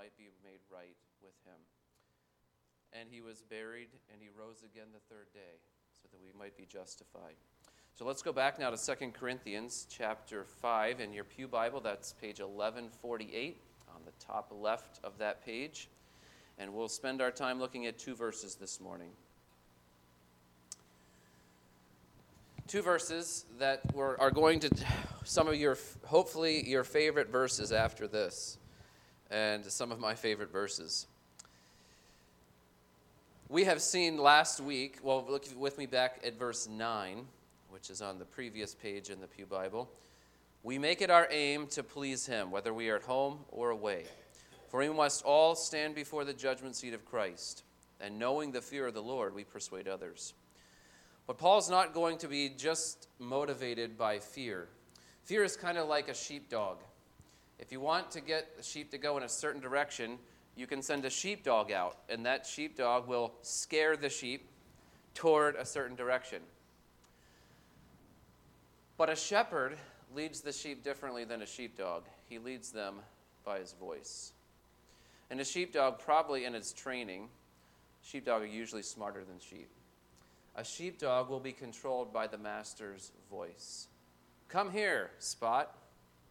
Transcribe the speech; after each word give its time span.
might 0.00 0.16
be 0.16 0.30
made 0.42 0.60
right 0.72 0.96
with 1.22 1.34
him. 1.44 1.60
And 2.98 3.06
he 3.10 3.20
was 3.20 3.42
buried, 3.42 3.88
and 4.10 4.18
he 4.22 4.28
rose 4.34 4.62
again 4.64 4.86
the 4.94 5.14
third 5.14 5.26
day, 5.34 5.60
so 6.00 6.08
that 6.10 6.18
we 6.24 6.32
might 6.38 6.56
be 6.56 6.64
justified. 6.64 7.34
So 7.94 8.06
let's 8.06 8.22
go 8.22 8.32
back 8.32 8.58
now 8.58 8.70
to 8.70 8.78
2 8.78 9.10
Corinthians 9.10 9.86
chapter 9.90 10.44
5 10.44 11.00
in 11.00 11.12
your 11.12 11.24
Pew 11.24 11.46
Bible. 11.46 11.82
That's 11.82 12.14
page 12.14 12.40
1148 12.40 13.60
on 13.94 14.00
the 14.06 14.12
top 14.24 14.50
left 14.58 15.00
of 15.04 15.18
that 15.18 15.44
page. 15.44 15.90
And 16.56 16.72
we'll 16.72 16.88
spend 16.88 17.20
our 17.20 17.30
time 17.30 17.60
looking 17.60 17.84
at 17.84 17.98
two 17.98 18.14
verses 18.14 18.54
this 18.54 18.80
morning. 18.80 19.10
Two 22.68 22.80
verses 22.80 23.44
that 23.58 23.94
were, 23.94 24.18
are 24.18 24.30
going 24.30 24.60
to, 24.60 24.70
some 25.24 25.46
of 25.46 25.56
your, 25.56 25.76
hopefully, 26.06 26.66
your 26.66 26.84
favorite 26.84 27.28
verses 27.28 27.70
after 27.70 28.08
this, 28.08 28.56
and 29.30 29.64
some 29.64 29.92
of 29.92 29.98
my 29.98 30.14
favorite 30.14 30.50
verses. 30.50 31.06
We 33.48 33.64
have 33.64 33.82
seen 33.82 34.16
last 34.16 34.60
week, 34.60 34.98
well, 35.02 35.24
look 35.28 35.44
with 35.56 35.76
me 35.78 35.86
back 35.86 36.20
at 36.24 36.38
verse 36.38 36.68
9, 36.68 37.26
which 37.70 37.90
is 37.90 38.00
on 38.00 38.18
the 38.18 38.24
previous 38.24 38.74
page 38.74 39.10
in 39.10 39.20
the 39.20 39.26
Pew 39.26 39.46
Bible. 39.46 39.90
We 40.62 40.78
make 40.78 41.00
it 41.00 41.10
our 41.10 41.26
aim 41.30 41.66
to 41.68 41.82
please 41.82 42.26
Him, 42.26 42.50
whether 42.50 42.72
we 42.74 42.90
are 42.90 42.96
at 42.96 43.02
home 43.02 43.40
or 43.50 43.70
away. 43.70 44.04
For 44.68 44.80
we 44.80 44.88
must 44.90 45.24
all 45.24 45.56
stand 45.56 45.94
before 45.94 46.24
the 46.24 46.32
judgment 46.32 46.76
seat 46.76 46.94
of 46.94 47.04
Christ, 47.04 47.64
and 48.00 48.18
knowing 48.18 48.52
the 48.52 48.60
fear 48.60 48.86
of 48.86 48.94
the 48.94 49.02
Lord, 49.02 49.34
we 49.34 49.42
persuade 49.42 49.88
others. 49.88 50.34
But 51.26 51.38
Paul's 51.38 51.70
not 51.70 51.94
going 51.94 52.18
to 52.18 52.28
be 52.28 52.50
just 52.50 53.08
motivated 53.18 53.96
by 53.96 54.18
fear. 54.18 54.68
Fear 55.24 55.44
is 55.44 55.56
kind 55.56 55.78
of 55.78 55.88
like 55.88 56.08
a 56.08 56.14
sheepdog. 56.14 56.78
If 57.60 57.70
you 57.70 57.78
want 57.78 58.10
to 58.12 58.20
get 58.20 58.56
the 58.56 58.62
sheep 58.62 58.90
to 58.90 58.98
go 58.98 59.18
in 59.18 59.22
a 59.22 59.28
certain 59.28 59.60
direction, 59.60 60.18
you 60.56 60.66
can 60.66 60.82
send 60.82 61.04
a 61.04 61.10
sheepdog 61.10 61.70
out, 61.70 61.98
and 62.08 62.24
that 62.24 62.46
sheepdog 62.46 63.06
will 63.06 63.34
scare 63.42 63.96
the 63.96 64.08
sheep 64.08 64.48
toward 65.14 65.56
a 65.56 65.66
certain 65.66 65.94
direction. 65.94 66.40
But 68.96 69.10
a 69.10 69.16
shepherd 69.16 69.76
leads 70.14 70.40
the 70.40 70.52
sheep 70.52 70.82
differently 70.82 71.24
than 71.24 71.42
a 71.42 71.46
sheepdog. 71.46 72.04
He 72.28 72.38
leads 72.38 72.72
them 72.72 72.96
by 73.44 73.58
his 73.58 73.74
voice. 73.74 74.32
And 75.30 75.38
a 75.38 75.44
sheepdog, 75.44 75.98
probably 75.98 76.46
in 76.46 76.54
its 76.54 76.72
training, 76.72 77.28
sheepdog 78.02 78.42
are 78.42 78.46
usually 78.46 78.82
smarter 78.82 79.22
than 79.22 79.38
sheep. 79.38 79.68
A 80.56 80.64
sheepdog 80.64 81.28
will 81.28 81.40
be 81.40 81.52
controlled 81.52 82.12
by 82.12 82.26
the 82.26 82.38
master's 82.38 83.12
voice. 83.30 83.86
Come 84.48 84.72
here, 84.72 85.10
Spot. 85.18 85.72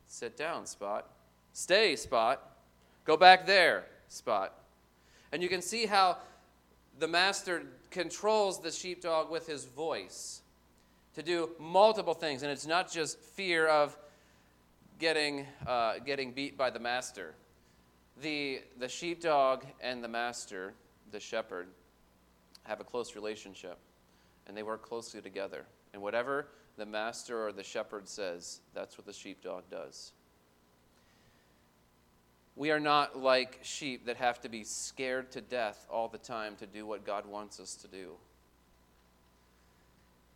Sit 0.07 0.35
down, 0.35 0.65
Spot. 0.65 1.09
Stay, 1.59 1.97
Spot. 1.97 2.41
Go 3.03 3.17
back 3.17 3.45
there, 3.45 3.83
Spot. 4.07 4.53
And 5.33 5.43
you 5.43 5.49
can 5.49 5.61
see 5.61 5.85
how 5.85 6.15
the 6.99 7.07
master 7.07 7.63
controls 7.91 8.61
the 8.61 8.71
sheepdog 8.71 9.29
with 9.29 9.45
his 9.45 9.65
voice 9.65 10.39
to 11.15 11.21
do 11.21 11.49
multiple 11.59 12.13
things. 12.13 12.43
And 12.43 12.51
it's 12.51 12.65
not 12.65 12.89
just 12.89 13.19
fear 13.19 13.67
of 13.67 13.97
getting, 14.99 15.45
uh, 15.67 15.95
getting 16.05 16.31
beat 16.31 16.57
by 16.57 16.69
the 16.69 16.79
master. 16.79 17.35
The, 18.21 18.61
the 18.79 18.87
sheepdog 18.87 19.65
and 19.81 20.01
the 20.01 20.07
master, 20.07 20.73
the 21.11 21.19
shepherd, 21.19 21.67
have 22.63 22.79
a 22.79 22.85
close 22.85 23.15
relationship 23.15 23.77
and 24.47 24.55
they 24.55 24.63
work 24.63 24.81
closely 24.81 25.19
together. 25.19 25.65
And 25.91 26.01
whatever 26.01 26.47
the 26.77 26.85
master 26.85 27.45
or 27.45 27.51
the 27.51 27.63
shepherd 27.63 28.07
says, 28.07 28.61
that's 28.73 28.97
what 28.97 29.05
the 29.05 29.11
sheepdog 29.11 29.63
does. 29.69 30.13
We 32.59 32.71
are 32.71 32.79
not 32.81 33.17
like 33.17 33.59
sheep 33.61 34.07
that 34.07 34.17
have 34.17 34.41
to 34.41 34.49
be 34.49 34.65
scared 34.65 35.31
to 35.31 35.39
death 35.39 35.87
all 35.89 36.09
the 36.09 36.17
time 36.17 36.57
to 36.57 36.65
do 36.65 36.85
what 36.85 37.05
God 37.05 37.25
wants 37.25 37.57
us 37.57 37.73
to 37.75 37.87
do. 37.87 38.11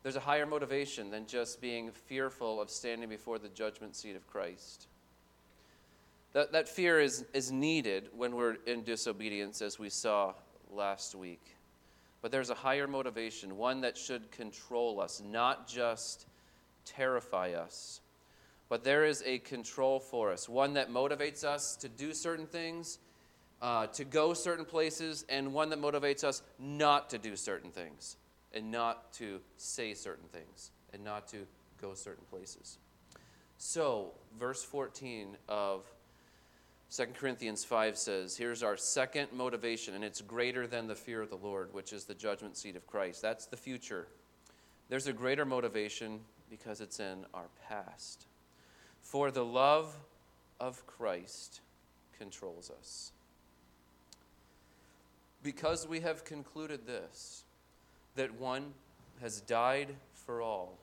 There's 0.04 0.16
a 0.16 0.22
higher 0.22 0.46
motivation 0.46 1.12
than 1.12 1.28
just 1.28 1.60
being 1.60 1.92
fearful 1.92 2.62
of 2.62 2.70
standing 2.70 3.10
before 3.10 3.40
the 3.40 3.50
judgment 3.50 3.98
seat 3.98 4.16
of 4.16 4.26
Christ. 4.26 4.88
That, 6.32 6.54
that 6.54 6.70
fear 6.70 7.02
is, 7.02 7.26
is 7.34 7.52
needed 7.52 8.08
when 8.16 8.36
we're 8.38 8.56
in 8.68 8.84
disobedience, 8.84 9.62
as 9.62 9.78
we 9.78 9.90
saw 9.90 10.34
last 10.72 11.16
week. 11.16 11.58
But 12.22 12.32
there's 12.32 12.50
a 12.50 12.56
higher 12.56 12.88
motivation, 12.88 13.58
one 13.58 13.82
that 13.82 13.98
should 13.98 14.32
control 14.32 15.02
us, 15.02 15.22
not 15.30 15.68
just 15.68 16.26
terrify 16.86 17.52
us. 17.52 18.00
But 18.74 18.84
there 18.84 19.06
is 19.06 19.22
a 19.24 19.38
control 19.38 20.00
for 20.00 20.32
us, 20.32 20.50
one 20.50 20.74
that 20.74 20.90
motivates 20.90 21.44
us 21.44 21.76
to 21.76 21.88
do 21.88 22.12
certain 22.12 22.48
things, 22.48 22.98
uh, 23.62 23.86
to 23.86 24.04
go 24.04 24.34
certain 24.34 24.66
places, 24.66 25.26
and 25.30 25.54
one 25.54 25.70
that 25.70 25.80
motivates 25.80 26.24
us 26.24 26.42
not 26.58 27.12
to 27.12 27.20
do 27.20 27.36
certain 27.36 27.70
things, 27.70 28.18
and 28.52 28.72
not 28.72 29.14
to 29.14 29.42
say 29.58 29.94
certain 29.94 30.28
things, 30.30 30.72
and 30.92 31.04
not 31.04 31.28
to 31.28 31.46
go 31.80 31.94
certain 31.94 32.24
places. 32.32 32.80
So, 33.60 34.14
verse 34.40 34.64
14 34.64 35.38
of 35.48 35.86
2 36.90 37.06
Corinthians 37.14 37.64
5 37.64 37.96
says, 37.96 38.36
Here's 38.36 38.64
our 38.64 38.76
second 38.76 39.28
motivation, 39.34 39.94
and 39.94 40.04
it's 40.04 40.22
greater 40.22 40.66
than 40.66 40.88
the 40.88 40.96
fear 40.96 41.22
of 41.22 41.30
the 41.30 41.38
Lord, 41.38 41.72
which 41.76 41.94
is 41.94 42.06
the 42.06 42.16
judgment 42.16 42.58
seat 42.58 42.76
of 42.76 42.88
Christ. 42.88 43.22
That's 43.22 43.46
the 43.46 43.56
future. 43.56 44.08
There's 44.90 45.06
a 45.06 45.14
greater 45.14 45.46
motivation 45.46 46.22
because 46.50 46.82
it's 46.82 47.00
in 47.00 47.28
our 47.36 47.50
past. 47.70 48.26
For 49.04 49.30
the 49.30 49.46
love 49.46 49.96
of 50.60 50.86
Christ 50.88 51.62
controls 52.18 52.72
us. 52.72 53.12
Because 55.44 55.88
we 55.88 56.00
have 56.00 56.26
concluded 56.26 56.88
this, 56.88 57.44
that 58.16 58.40
one 58.40 58.74
has 59.22 59.42
died 59.42 59.96
for 60.14 60.42
all, 60.42 60.78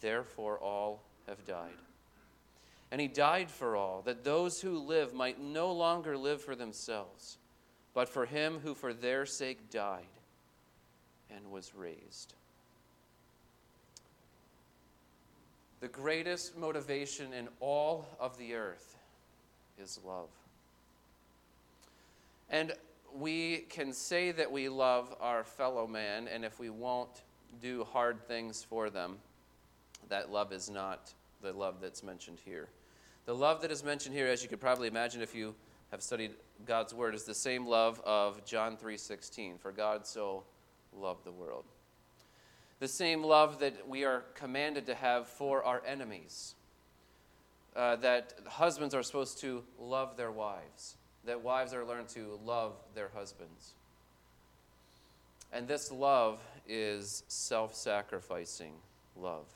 therefore 0.00 0.58
all 0.58 1.02
have 1.26 1.44
died. 1.44 1.70
And 2.90 3.00
he 3.00 3.08
died 3.08 3.50
for 3.50 3.74
all, 3.74 4.02
that 4.02 4.22
those 4.22 4.60
who 4.60 4.78
live 4.78 5.12
might 5.12 5.40
no 5.40 5.72
longer 5.72 6.16
live 6.16 6.42
for 6.42 6.54
themselves, 6.54 7.38
but 7.92 8.08
for 8.08 8.26
him 8.26 8.60
who 8.62 8.74
for 8.74 8.94
their 8.94 9.26
sake 9.26 9.70
died 9.70 10.04
and 11.34 11.50
was 11.50 11.74
raised. 11.74 12.34
The 15.82 15.88
greatest 15.88 16.56
motivation 16.56 17.32
in 17.32 17.48
all 17.58 18.06
of 18.20 18.38
the 18.38 18.54
earth 18.54 18.96
is 19.82 19.98
love. 20.06 20.28
And 22.48 22.72
we 23.12 23.66
can 23.68 23.92
say 23.92 24.30
that 24.30 24.52
we 24.52 24.68
love 24.68 25.12
our 25.20 25.42
fellow 25.42 25.88
man, 25.88 26.28
and 26.28 26.44
if 26.44 26.60
we 26.60 26.70
won't 26.70 27.22
do 27.60 27.82
hard 27.82 28.24
things 28.28 28.62
for 28.62 28.90
them, 28.90 29.18
that 30.08 30.30
love 30.30 30.52
is 30.52 30.70
not 30.70 31.12
the 31.42 31.52
love 31.52 31.80
that's 31.82 32.04
mentioned 32.04 32.38
here. 32.44 32.68
The 33.26 33.34
love 33.34 33.60
that 33.62 33.72
is 33.72 33.82
mentioned 33.82 34.14
here, 34.14 34.28
as 34.28 34.40
you 34.40 34.48
could 34.48 34.60
probably 34.60 34.86
imagine 34.86 35.20
if 35.20 35.34
you 35.34 35.52
have 35.90 36.00
studied 36.00 36.30
God's 36.64 36.94
word, 36.94 37.12
is 37.12 37.24
the 37.24 37.34
same 37.34 37.66
love 37.66 38.00
of 38.04 38.44
John 38.44 38.76
3:16. 38.76 39.58
For 39.58 39.72
God 39.72 40.06
so 40.06 40.44
loved 40.96 41.24
the 41.24 41.32
world. 41.32 41.64
The 42.82 42.88
same 42.88 43.22
love 43.22 43.60
that 43.60 43.88
we 43.88 44.02
are 44.04 44.24
commanded 44.34 44.86
to 44.86 44.96
have 44.96 45.28
for 45.28 45.62
our 45.62 45.80
enemies. 45.86 46.56
Uh, 47.76 47.94
that 47.94 48.34
husbands 48.48 48.92
are 48.92 49.04
supposed 49.04 49.38
to 49.42 49.62
love 49.78 50.16
their 50.16 50.32
wives. 50.32 50.96
That 51.24 51.44
wives 51.44 51.72
are 51.74 51.84
learned 51.84 52.08
to 52.08 52.40
love 52.44 52.72
their 52.96 53.08
husbands. 53.14 53.74
And 55.52 55.68
this 55.68 55.92
love 55.92 56.40
is 56.66 57.22
self 57.28 57.76
sacrificing 57.76 58.72
love 59.16 59.46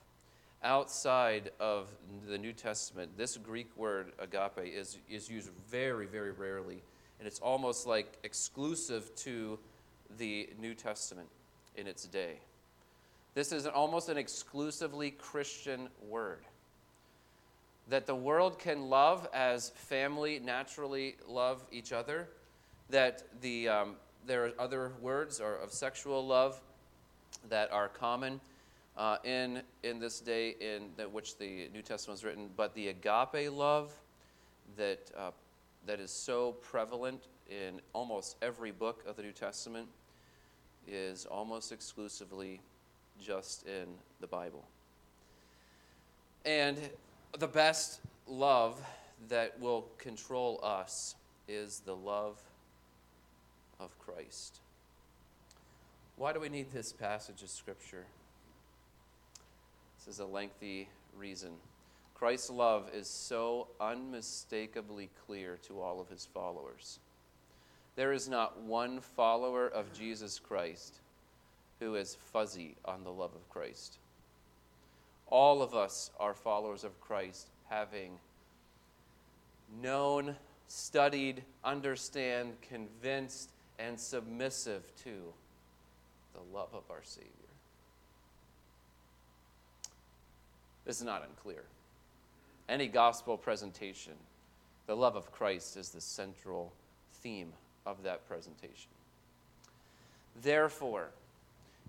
outside 0.63 1.51
of 1.59 1.91
the 2.29 2.39
New 2.39 2.53
Testament, 2.53 3.17
this 3.17 3.37
Greek 3.37 3.69
word 3.77 4.13
agape 4.21 4.65
is, 4.65 4.99
is 5.11 5.29
used 5.29 5.51
very, 5.69 6.07
very 6.07 6.31
rarely. 6.31 6.83
And 7.19 7.27
it's 7.27 7.41
almost 7.41 7.87
like 7.87 8.19
exclusive 8.23 9.15
to 9.17 9.59
the 10.17 10.49
New 10.61 10.75
Testament 10.75 11.29
in 11.77 11.87
its 11.87 12.05
day. 12.05 12.39
This 13.37 13.53
is 13.53 13.67
almost 13.67 14.09
an 14.09 14.17
exclusively 14.17 15.11
Christian 15.11 15.91
word. 16.09 16.41
That 17.91 18.07
the 18.07 18.15
world 18.15 18.59
can 18.59 18.89
love 18.89 19.29
as 19.35 19.73
family 19.75 20.41
naturally 20.43 21.17
love 21.29 21.63
each 21.71 21.93
other. 21.93 22.29
That 22.89 23.25
the, 23.43 23.69
um, 23.69 23.97
there 24.27 24.47
are 24.47 24.53
other 24.59 24.93
words 25.03 25.39
or 25.39 25.55
of 25.57 25.71
sexual 25.71 26.27
love 26.27 26.59
that 27.51 27.71
are 27.73 27.89
common 27.89 28.41
uh, 28.97 29.19
in, 29.23 29.61
in 29.83 29.99
this 29.99 30.21
day 30.21 30.55
in 30.59 30.89
the, 30.97 31.07
which 31.07 31.37
the 31.37 31.69
New 31.75 31.83
Testament 31.83 32.15
was 32.15 32.25
written, 32.25 32.49
but 32.57 32.75
the 32.75 32.89
agape 32.89 33.53
love 33.53 33.93
that, 34.79 35.11
uh, 35.15 35.31
that 35.85 36.01
is 36.01 36.11
so 36.11 36.53
prevalent 36.63 37.27
in 37.51 37.83
almost 37.93 38.37
every 38.41 38.71
book 38.71 39.05
of 39.07 39.15
the 39.15 39.23
New 39.23 39.33
Testament 39.33 39.89
is 40.89 41.27
almost 41.27 41.71
exclusively 41.71 42.63
just 43.23 43.67
in 43.67 43.87
the 44.21 44.27
Bible. 44.27 44.65
And 46.45 46.79
the 47.39 47.49
best 47.49 48.01
love 48.27 48.81
that 49.29 49.59
will 49.61 49.87
control 49.99 50.61
us 50.63 51.17
is 51.49 51.81
the 51.81 51.97
love 51.97 52.41
of 53.81 53.99
Christ. 53.99 54.61
Why 56.17 56.33
do 56.33 56.41
we 56.41 56.49
need 56.49 56.73
this 56.73 56.93
passage 56.93 57.43
of 57.43 57.51
Scripture? 57.51 58.05
This 59.99 60.15
is 60.15 60.21
a 60.21 60.27
lengthy 60.27 60.89
reason. 61.17 61.51
Christ's 62.15 62.51
love 62.51 62.89
is 62.95 63.09
so 63.09 63.69
unmistakably 63.81 65.11
clear 65.27 65.59
to 65.67 65.81
all 65.81 66.01
of 66.01 66.09
his 66.09 66.27
followers. 66.33 67.01
There 67.97 68.13
is 68.13 68.29
not 68.29 68.61
one 68.61 69.01
follower 69.01 69.69
of 69.69 69.93
Jesus 69.93 70.39
Christ 70.39 71.01
who 71.81 71.95
is 71.95 72.17
fuzzy 72.33 72.77
on 72.85 73.05
the 73.05 73.11
love 73.11 73.35
of 73.35 73.49
Christ. 73.51 73.99
All 75.29 75.63
of 75.63 75.75
us 75.75 76.11
are 76.19 76.35
followers 76.35 76.85
of 76.85 77.01
Christ, 77.01 77.49
having 77.69 78.19
known, 79.83 80.37
studied, 80.69 81.43
understand, 81.65 82.53
convinced, 82.69 83.51
and 83.79 83.99
submissive 83.99 84.83
to 85.05 85.33
the 86.35 86.57
love 86.57 86.71
of 86.73 86.85
our 86.91 87.03
Savior. 87.03 87.31
This 90.85 90.99
is 90.99 91.05
not 91.05 91.25
unclear. 91.29 91.65
Any 92.69 92.87
gospel 92.87 93.37
presentation, 93.37 94.15
the 94.87 94.97
love 94.97 95.17
of 95.17 95.33
Christ 95.33 95.77
is 95.77 95.91
the 95.91 96.01
central 96.01 96.73
theme 97.15 97.53
of 97.85 98.05
that 98.05 98.27
presentation. 98.29 98.91
Therefore, 100.43 101.11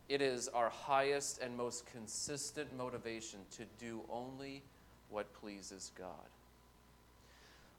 it 0.09 0.21
is 0.21 0.47
our 0.49 0.69
highest 0.69 1.39
and 1.41 1.55
most 1.55 1.85
consistent 1.85 2.75
motivation 2.77 3.39
to 3.51 3.63
do 3.79 4.01
only 4.09 4.63
what 5.09 5.33
pleases 5.33 5.91
God. 5.97 6.09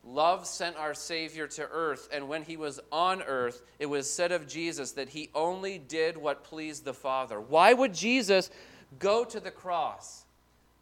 Love 0.04 0.46
sent 0.46 0.76
our 0.76 0.94
Savior 0.94 1.46
to 1.48 1.68
earth, 1.70 2.08
and 2.12 2.28
when 2.28 2.42
he 2.42 2.56
was 2.56 2.80
on 2.92 3.20
earth, 3.22 3.62
it 3.78 3.86
was 3.86 4.08
said 4.08 4.32
of 4.32 4.46
Jesus 4.46 4.92
that 4.92 5.08
he 5.08 5.28
only 5.34 5.78
did 5.78 6.16
what 6.16 6.44
pleased 6.44 6.84
the 6.84 6.94
Father. 6.94 7.40
Why 7.40 7.72
would 7.72 7.94
Jesus 7.94 8.50
go 8.98 9.24
to 9.24 9.40
the 9.40 9.50
cross? 9.50 10.24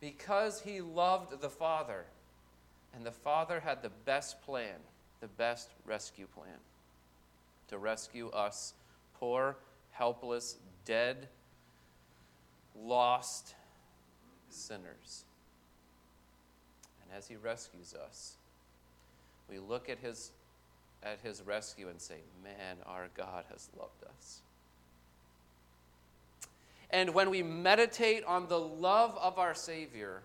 Because 0.01 0.61
he 0.61 0.81
loved 0.81 1.41
the 1.41 1.49
Father, 1.49 2.05
and 2.95 3.05
the 3.05 3.11
Father 3.11 3.61
had 3.61 3.83
the 3.83 3.91
best 4.05 4.43
plan, 4.43 4.77
the 5.21 5.29
best 5.29 5.71
rescue 5.87 6.27
plan 6.27 6.59
to 7.69 7.79
rescue 7.79 8.29
us, 8.31 8.75
poor, 9.19 9.57
helpless, 9.93 10.57
dead, 10.87 11.29
lost 12.75 13.55
sinners. 14.49 15.25
And 17.03 17.17
as 17.17 17.29
he 17.29 17.37
rescues 17.37 17.95
us, 17.95 18.37
we 19.51 19.59
look 19.59 19.91
at 19.91 19.99
his, 19.99 20.33
at 21.03 21.19
his 21.23 21.43
rescue 21.43 21.89
and 21.89 22.01
say, 22.01 22.17
Man, 22.43 22.79
our 22.87 23.09
God 23.15 23.45
has 23.51 23.69
loved 23.79 24.03
us. 24.05 24.41
And 26.91 27.15
when 27.15 27.31
we 27.31 27.43
meditate 27.43 28.25
on 28.25 28.49
the 28.49 28.59
love 28.59 29.17
of 29.21 29.39
our 29.39 29.55
Savior, 29.55 30.23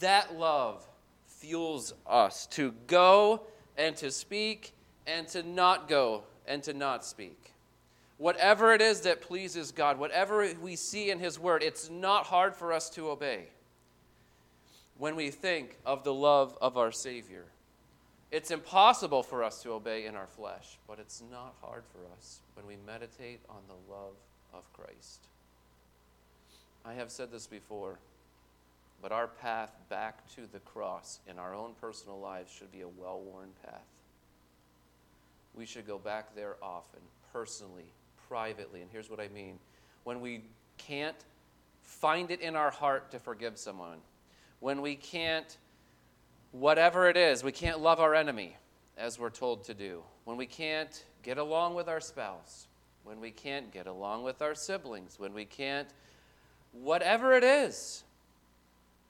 that 0.00 0.36
love 0.36 0.86
fuels 1.26 1.94
us 2.06 2.46
to 2.48 2.74
go 2.86 3.42
and 3.76 3.96
to 3.96 4.10
speak 4.10 4.72
and 5.06 5.28
to 5.28 5.42
not 5.42 5.88
go 5.88 6.24
and 6.46 6.62
to 6.64 6.72
not 6.72 7.04
speak. 7.04 7.53
Whatever 8.18 8.72
it 8.72 8.80
is 8.80 9.00
that 9.02 9.20
pleases 9.20 9.72
God, 9.72 9.98
whatever 9.98 10.48
we 10.60 10.76
see 10.76 11.10
in 11.10 11.18
His 11.18 11.38
Word, 11.38 11.62
it's 11.62 11.90
not 11.90 12.26
hard 12.26 12.54
for 12.54 12.72
us 12.72 12.88
to 12.90 13.10
obey 13.10 13.48
when 14.98 15.16
we 15.16 15.30
think 15.30 15.76
of 15.84 16.04
the 16.04 16.14
love 16.14 16.56
of 16.60 16.76
our 16.76 16.92
Savior. 16.92 17.44
It's 18.30 18.50
impossible 18.50 19.22
for 19.22 19.42
us 19.42 19.62
to 19.62 19.72
obey 19.72 20.06
in 20.06 20.14
our 20.14 20.26
flesh, 20.26 20.78
but 20.88 20.98
it's 20.98 21.22
not 21.30 21.54
hard 21.60 21.84
for 21.92 22.00
us 22.16 22.40
when 22.54 22.66
we 22.66 22.76
meditate 22.86 23.40
on 23.48 23.62
the 23.68 23.92
love 23.92 24.14
of 24.52 24.72
Christ. 24.72 25.20
I 26.84 26.94
have 26.94 27.10
said 27.10 27.32
this 27.32 27.46
before, 27.46 27.98
but 29.02 29.12
our 29.12 29.26
path 29.26 29.76
back 29.88 30.28
to 30.34 30.42
the 30.52 30.60
cross 30.60 31.18
in 31.28 31.38
our 31.38 31.54
own 31.54 31.72
personal 31.80 32.18
lives 32.18 32.52
should 32.52 32.72
be 32.72 32.82
a 32.82 32.88
well 32.88 33.20
worn 33.20 33.50
path. 33.64 33.86
We 35.54 35.66
should 35.66 35.86
go 35.86 35.98
back 35.98 36.34
there 36.34 36.56
often, 36.62 37.00
personally, 37.32 37.86
privately. 38.34 38.82
And 38.82 38.90
here's 38.90 39.08
what 39.08 39.20
I 39.20 39.28
mean 39.28 39.60
when 40.02 40.20
we 40.20 40.42
can't 40.76 41.14
find 41.82 42.32
it 42.32 42.40
in 42.40 42.56
our 42.56 42.72
heart 42.72 43.12
to 43.12 43.20
forgive 43.20 43.56
someone, 43.56 43.98
when 44.58 44.82
we 44.82 44.96
can't, 44.96 45.56
whatever 46.50 47.08
it 47.08 47.16
is, 47.16 47.44
we 47.44 47.52
can't 47.52 47.78
love 47.78 48.00
our 48.00 48.12
enemy 48.12 48.56
as 48.98 49.20
we're 49.20 49.30
told 49.30 49.62
to 49.66 49.72
do, 49.72 50.02
when 50.24 50.36
we 50.36 50.46
can't 50.46 51.04
get 51.22 51.38
along 51.38 51.76
with 51.76 51.86
our 51.86 52.00
spouse, 52.00 52.66
when 53.04 53.20
we 53.20 53.30
can't 53.30 53.72
get 53.72 53.86
along 53.86 54.24
with 54.24 54.42
our 54.42 54.56
siblings, 54.56 55.16
when 55.16 55.32
we 55.32 55.44
can't, 55.44 55.86
whatever 56.72 57.34
it 57.34 57.44
is, 57.44 58.02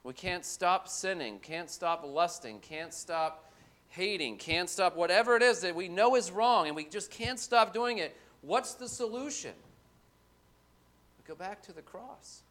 we 0.03 0.13
can't 0.13 0.45
stop 0.45 0.87
sinning, 0.87 1.39
can't 1.39 1.71
stop 1.71 2.05
lusting, 2.07 2.59
can't 2.59 2.93
stop 2.93 3.51
hating, 3.89 4.37
can't 4.37 4.69
stop 4.69 4.95
whatever 4.95 5.35
it 5.35 5.43
is 5.43 5.61
that 5.61 5.75
we 5.75 5.89
know 5.89 6.15
is 6.15 6.31
wrong, 6.31 6.67
and 6.67 6.77
we 6.77 6.85
just 6.85 7.11
can't 7.11 7.41
stop 7.41 7.73
doing 7.73 7.97
it. 7.97 8.15
What's 8.47 8.75
the 8.75 8.89
solution? 8.89 9.55
We 11.19 11.25
go 11.27 11.35
back 11.35 11.63
to 11.63 11.73
the 11.73 11.83
cross. 11.83 12.43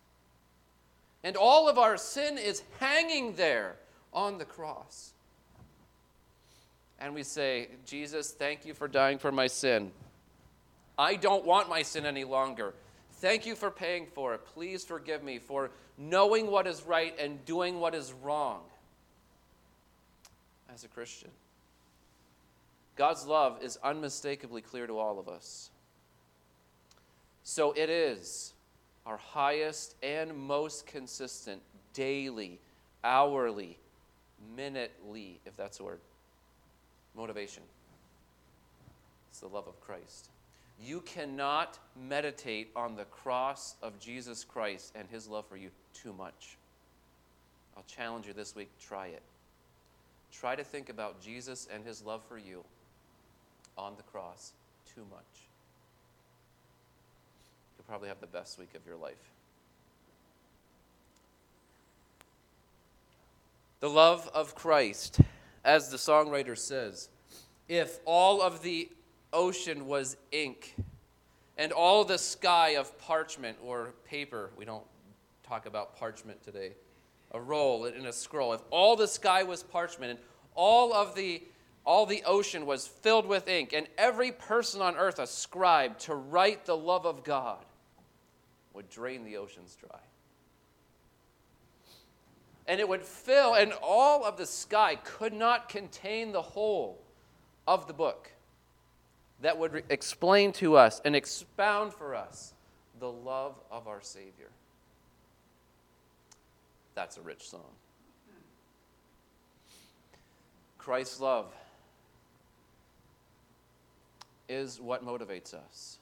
And 1.23 1.37
all 1.37 1.69
of 1.69 1.77
our 1.77 1.97
sin 1.97 2.37
is 2.37 2.63
hanging 2.79 3.35
there 3.35 3.75
on 4.11 4.37
the 4.37 4.45
cross. 4.45 5.13
And 6.99 7.13
we 7.13 7.23
say, 7.23 7.67
Jesus, 7.85 8.31
thank 8.31 8.65
you 8.65 8.73
for 8.73 8.87
dying 8.87 9.17
for 9.17 9.31
my 9.31 9.47
sin. 9.47 9.91
I 10.97 11.15
don't 11.15 11.45
want 11.45 11.69
my 11.69 11.81
sin 11.81 12.05
any 12.05 12.23
longer. 12.23 12.73
Thank 13.13 13.45
you 13.45 13.55
for 13.55 13.71
paying 13.71 14.07
for 14.13 14.33
it. 14.33 14.45
Please 14.53 14.83
forgive 14.83 15.23
me 15.23 15.39
for 15.39 15.71
knowing 15.97 16.49
what 16.49 16.67
is 16.67 16.83
right 16.83 17.15
and 17.19 17.43
doing 17.45 17.79
what 17.79 17.95
is 17.95 18.13
wrong 18.21 18.61
as 20.73 20.83
a 20.83 20.87
Christian. 20.87 21.29
God's 22.95 23.25
love 23.25 23.59
is 23.63 23.77
unmistakably 23.83 24.61
clear 24.61 24.87
to 24.87 24.99
all 24.99 25.19
of 25.19 25.27
us. 25.27 25.69
So 27.43 27.73
it 27.73 27.89
is 27.89 28.53
our 29.05 29.17
highest 29.17 29.95
and 30.01 30.35
most 30.35 30.87
consistent 30.87 31.61
daily, 31.93 32.59
hourly, 33.03 33.77
minutely, 34.55 35.39
if 35.45 35.55
that's 35.57 35.79
a 35.79 35.83
word, 35.83 35.99
motivation. 37.15 37.63
It's 39.29 39.41
the 39.41 39.47
love 39.47 39.67
of 39.67 39.79
Christ. 39.81 40.29
You 40.81 41.01
cannot 41.01 41.77
meditate 42.07 42.71
on 42.75 42.95
the 42.95 43.05
cross 43.05 43.75
of 43.83 43.99
Jesus 43.99 44.43
Christ 44.43 44.93
and 44.95 45.07
his 45.09 45.27
love 45.27 45.45
for 45.47 45.57
you 45.57 45.69
too 45.93 46.13
much. 46.13 46.57
I'll 47.75 47.83
challenge 47.87 48.27
you 48.27 48.33
this 48.33 48.55
week 48.55 48.69
try 48.79 49.07
it. 49.07 49.21
Try 50.31 50.55
to 50.55 50.63
think 50.63 50.89
about 50.89 51.21
Jesus 51.21 51.67
and 51.71 51.83
his 51.83 52.01
love 52.01 52.21
for 52.27 52.37
you 52.37 52.63
on 53.77 53.93
the 53.97 54.03
cross 54.03 54.53
too 54.95 55.05
much 55.11 55.42
you'll 57.83 57.91
probably 57.91 58.09
have 58.09 58.19
the 58.19 58.27
best 58.27 58.57
week 58.57 58.75
of 58.75 58.85
your 58.85 58.95
life. 58.95 59.31
The 63.79 63.89
love 63.89 64.29
of 64.33 64.55
Christ, 64.55 65.19
as 65.65 65.89
the 65.89 65.97
songwriter 65.97 66.57
says, 66.57 67.09
if 67.67 67.99
all 68.05 68.41
of 68.41 68.61
the 68.63 68.89
ocean 69.33 69.87
was 69.87 70.15
ink 70.31 70.75
and 71.57 71.71
all 71.71 72.05
the 72.05 72.17
sky 72.17 72.69
of 72.69 72.97
parchment 72.99 73.57
or 73.61 73.93
paper, 74.05 74.51
we 74.57 74.63
don't 74.63 74.85
talk 75.45 75.65
about 75.65 75.97
parchment 75.97 76.41
today, 76.43 76.71
a 77.31 77.41
roll 77.41 77.85
in 77.85 78.05
a 78.05 78.13
scroll, 78.13 78.53
if 78.53 78.61
all 78.69 78.95
the 78.95 79.07
sky 79.07 79.43
was 79.43 79.63
parchment 79.63 80.11
and 80.11 80.19
all 80.55 80.93
of 80.93 81.15
the 81.15 81.43
all 81.85 82.05
the 82.05 82.23
ocean 82.25 82.65
was 82.65 82.87
filled 82.87 83.25
with 83.25 83.49
ink, 83.49 83.73
and 83.73 83.87
every 83.97 84.31
person 84.31 84.81
on 84.81 84.95
earth 84.95 85.19
a 85.19 85.27
scribe 85.27 85.97
to 85.99 86.15
write 86.15 86.65
the 86.65 86.77
love 86.77 87.05
of 87.05 87.25
God 87.25 87.65
would 88.73 88.89
drain 88.89 89.23
the 89.23 89.37
oceans 89.37 89.75
dry. 89.75 89.99
And 92.67 92.79
it 92.79 92.87
would 92.87 93.03
fill, 93.03 93.55
and 93.55 93.73
all 93.81 94.23
of 94.23 94.37
the 94.37 94.45
sky 94.45 94.95
could 94.95 95.33
not 95.33 95.69
contain 95.69 96.31
the 96.31 96.41
whole 96.41 96.99
of 97.67 97.87
the 97.87 97.93
book 97.93 98.31
that 99.41 99.57
would 99.57 99.73
re- 99.73 99.81
explain 99.89 100.53
to 100.53 100.77
us 100.77 101.01
and 101.03 101.15
expound 101.15 101.93
for 101.93 102.15
us 102.15 102.53
the 102.99 103.11
love 103.11 103.59
of 103.69 103.87
our 103.87 104.01
Savior. 104.01 104.49
That's 106.95 107.17
a 107.17 107.21
rich 107.21 107.49
song. 107.49 107.61
Christ's 110.77 111.19
love 111.19 111.53
is 114.47 114.79
what 114.79 115.05
motivates 115.05 115.53
us 115.53 115.97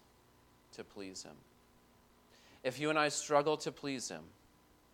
to 0.74 0.84
please 0.84 1.24
Him 1.24 1.36
if 2.64 2.80
you 2.80 2.90
and 2.90 3.00
I 3.00 3.10
struggle 3.10 3.58
to 3.58 3.72
please 3.72 4.10
Him, 4.10 4.22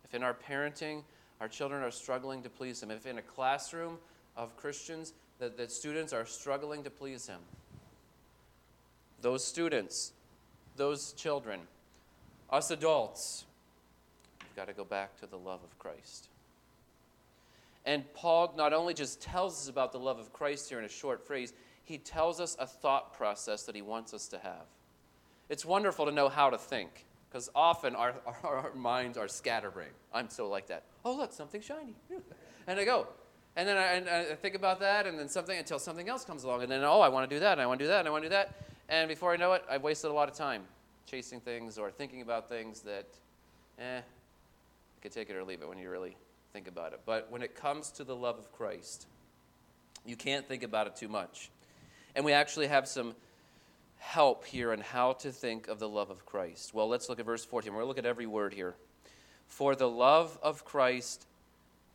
if 0.03 0.13
in 0.13 0.24
our 0.24 0.33
parenting 0.33 1.03
our 1.39 1.47
children 1.47 1.83
are 1.83 1.91
struggling 1.91 2.41
to 2.43 2.50
please 2.50 2.81
Him, 2.81 2.91
if 2.91 3.05
in 3.05 3.17
a 3.17 3.21
classroom 3.21 3.97
of 4.36 4.55
Christians 4.57 5.13
that, 5.39 5.57
that 5.57 5.71
students 5.71 6.13
are 6.13 6.25
struggling 6.25 6.83
to 6.83 6.89
please 6.89 7.27
Him. 7.27 7.39
Those 9.21 9.43
students, 9.43 10.13
those 10.75 11.13
children, 11.13 11.62
us 12.50 12.71
adults, 12.71 13.45
we've 14.41 14.55
got 14.55 14.67
to 14.67 14.74
go 14.74 14.86
back 14.86 15.19
to 15.19 15.27
the 15.27 15.38
love 15.38 15.63
of 15.63 15.77
Christ. 15.79 16.29
And 17.86 18.03
Paul 18.13 18.53
not 18.57 18.74
only 18.74 18.93
just 18.93 19.21
tells 19.21 19.62
us 19.62 19.69
about 19.69 19.91
the 19.91 20.00
love 20.00 20.19
of 20.19 20.33
Christ 20.33 20.69
here 20.69 20.77
in 20.77 20.86
a 20.86 20.89
short 20.89 21.25
phrase, 21.25 21.53
he 21.86 21.97
tells 21.97 22.41
us 22.41 22.57
a 22.59 22.67
thought 22.67 23.13
process 23.13 23.63
that 23.63 23.75
he 23.75 23.81
wants 23.81 24.13
us 24.13 24.27
to 24.27 24.39
have. 24.39 24.65
It's 25.50 25.65
wonderful 25.65 26.05
to 26.05 26.12
know 26.12 26.27
how 26.27 26.50
to 26.50 26.57
think, 26.57 27.05
because 27.29 27.50
often 27.55 27.96
our, 27.96 28.15
our, 28.43 28.57
our, 28.57 28.74
minds 28.74 29.17
are 29.17 29.27
scatterbrained. 29.27 29.93
I'm 30.13 30.29
so 30.29 30.50
like 30.50 30.67
that. 30.67 30.84
Oh, 31.05 31.15
look, 31.15 31.31
something 31.34 31.62
shiny. 31.62 31.96
And 32.69 32.77
I 32.77 32.84
go. 32.84 33.07
And 33.55 33.65
then 33.65 33.77
I, 33.77 33.84
and 33.93 34.10
I 34.10 34.36
think 34.36 34.55
about 34.55 34.81
that, 34.81 35.07
and 35.07 35.17
then 35.17 35.29
something 35.29 35.57
until 35.57 35.79
something 35.79 36.10
else 36.10 36.25
comes 36.25 36.43
along. 36.43 36.63
And 36.63 36.72
then, 36.72 36.84
oh, 36.84 37.00
I 37.00 37.07
want 37.07 37.29
to 37.29 37.34
do 37.34 37.39
that, 37.39 37.53
and 37.53 37.62
I 37.62 37.65
want 37.65 37.79
to 37.79 37.86
do 37.86 37.88
that, 37.88 38.00
and 38.00 38.07
I 38.10 38.12
want 38.12 38.25
to 38.25 38.29
do 38.29 38.34
that. 38.34 38.55
And 38.89 39.07
before 39.07 39.31
I 39.31 39.38
know 39.38 39.53
it, 39.53 39.63
I've 39.69 39.84
wasted 39.84 40.12
a 40.12 40.13
lot 40.13 40.27
of 40.27 40.36
time 40.36 40.63
chasing 41.05 41.39
things 41.39 41.77
or 41.77 41.89
thinking 41.89 42.22
about 42.22 42.50
things 42.50 42.81
that, 42.81 43.07
eh, 43.79 43.96
you 43.96 45.01
could 45.01 45.13
take 45.13 45.29
it 45.29 45.36
or 45.38 45.46
leave 45.46 45.62
it 45.62 45.69
when 45.69 45.77
you 45.77 45.89
really 45.89 46.17
think 46.51 46.67
about 46.67 46.91
it. 46.91 47.00
But 47.05 47.31
when 47.31 47.41
it 47.41 47.55
comes 47.55 47.89
to 47.91 48.03
the 48.03 48.15
love 48.15 48.38
of 48.38 48.51
Christ, 48.51 49.07
you 50.05 50.17
can't 50.17 50.46
think 50.46 50.63
about 50.63 50.88
it 50.88 50.98
too 50.98 51.07
much. 51.07 51.50
And 52.15 52.25
we 52.25 52.34
actually 52.34 52.67
have 52.67 52.88
some 52.88 53.15
help 53.97 54.45
here 54.45 54.71
on 54.71 54.79
how 54.79 55.13
to 55.13 55.31
think 55.31 55.67
of 55.67 55.79
the 55.79 55.89
love 55.89 56.09
of 56.09 56.25
Christ. 56.25 56.73
Well, 56.73 56.87
let's 56.87 57.09
look 57.09 57.19
at 57.19 57.25
verse 57.25 57.43
14. 57.43 57.71
We're 57.71 57.79
going 57.79 57.85
to 57.85 57.87
look 57.87 57.97
at 57.97 58.05
every 58.05 58.25
word 58.25 58.53
here. 58.53 58.75
For 59.47 59.75
the 59.75 59.89
love 59.89 60.37
of 60.41 60.65
Christ 60.65 61.25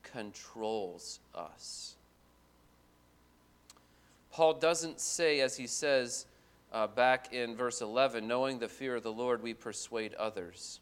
controls 0.03 1.21
us. 1.35 1.95
Paul 4.33 4.55
doesn't 4.55 5.01
say, 5.01 5.41
as 5.41 5.57
he 5.57 5.67
says 5.67 6.27
uh, 6.73 6.87
back 6.87 7.33
in 7.33 7.55
verse 7.55 7.83
11, 7.83 8.27
knowing 8.27 8.59
the 8.59 8.69
fear 8.69 8.97
of 8.97 9.03
the 9.03 9.13
Lord, 9.13 9.43
we 9.43 9.53
persuade 9.53 10.15
others 10.15 10.81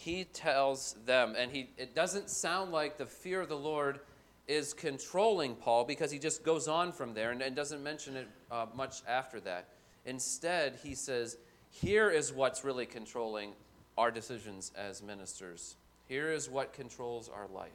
he 0.00 0.24
tells 0.24 0.94
them, 1.04 1.34
and 1.36 1.52
he, 1.52 1.68
it 1.76 1.94
doesn't 1.94 2.30
sound 2.30 2.72
like 2.72 2.96
the 2.96 3.04
fear 3.04 3.42
of 3.42 3.50
the 3.50 3.56
Lord 3.56 4.00
is 4.48 4.72
controlling 4.72 5.54
Paul 5.54 5.84
because 5.84 6.10
he 6.10 6.18
just 6.18 6.42
goes 6.42 6.68
on 6.68 6.92
from 6.92 7.12
there 7.12 7.32
and, 7.32 7.42
and 7.42 7.54
doesn't 7.54 7.82
mention 7.82 8.16
it 8.16 8.26
uh, 8.50 8.64
much 8.74 9.02
after 9.06 9.40
that. 9.40 9.68
Instead, 10.04 10.78
he 10.82 10.94
says, 10.94 11.36
Here 11.70 12.10
is 12.10 12.32
what's 12.32 12.64
really 12.64 12.86
controlling 12.86 13.52
our 13.98 14.10
decisions 14.10 14.72
as 14.76 15.02
ministers. 15.02 15.76
Here 16.08 16.32
is 16.32 16.48
what 16.48 16.72
controls 16.72 17.28
our 17.28 17.46
life 17.54 17.70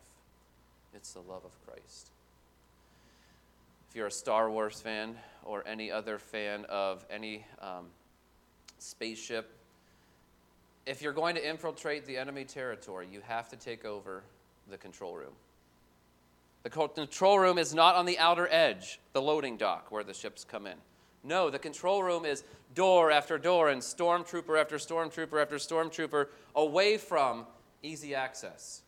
it's 0.94 1.12
the 1.14 1.20
love 1.20 1.44
of 1.44 1.52
Christ. 1.66 2.10
If 3.90 3.96
you're 3.96 4.08
a 4.08 4.12
Star 4.12 4.50
Wars 4.50 4.80
fan 4.80 5.16
or 5.44 5.64
any 5.68 5.92
other 5.92 6.18
fan 6.20 6.66
of 6.70 7.06
any 7.10 7.46
um, 7.62 7.88
spaceship 8.80 9.52
if 10.86 11.02
you're 11.02 11.14
going 11.14 11.36
to 11.36 11.48
infiltrate 11.48 12.06
the 12.06 12.18
enemy 12.18 12.46
territory, 12.46 13.08
you 13.12 13.22
have 13.22 13.50
to 13.50 13.56
take 13.56 13.86
over 13.86 14.24
the 14.70 14.78
control 14.78 15.16
room. 15.16 15.34
The 16.64 16.70
control 16.70 17.40
room 17.40 17.58
is 17.58 17.74
not 17.74 17.96
on 17.96 18.06
the 18.06 18.18
outer 18.18 18.48
edge, 18.50 19.00
the 19.14 19.22
loading 19.22 19.58
dock 19.58 19.92
where 19.92 20.04
the 20.04 20.14
ships 20.14 20.44
come 20.44 20.68
in. 20.68 20.78
No, 21.26 21.50
the 21.50 21.58
control 21.58 22.04
room 22.04 22.24
is 22.24 22.44
door 22.76 23.10
after 23.12 23.38
door 23.40 23.70
and 23.70 23.82
stormtrooper 23.82 24.60
after 24.60 24.78
stormtrooper 24.78 25.42
after 25.42 25.56
stormtrooper 25.56 26.28
away 26.56 26.98
from 26.98 27.48
easy 27.82 28.14
access. 28.14 28.84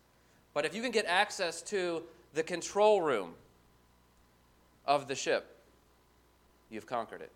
But 0.53 0.63
if 0.63 0.75
you 0.75 0.81
can 0.81 0.91
get 0.91 1.05
access 1.05 1.61
to 1.63 2.03
the 2.33 2.43
control 2.43 3.01
room 3.01 3.33
of 4.85 5.07
the 5.07 5.15
ship, 5.15 5.57
you've 6.69 6.85
conquered 6.85 7.21
it. 7.21 7.31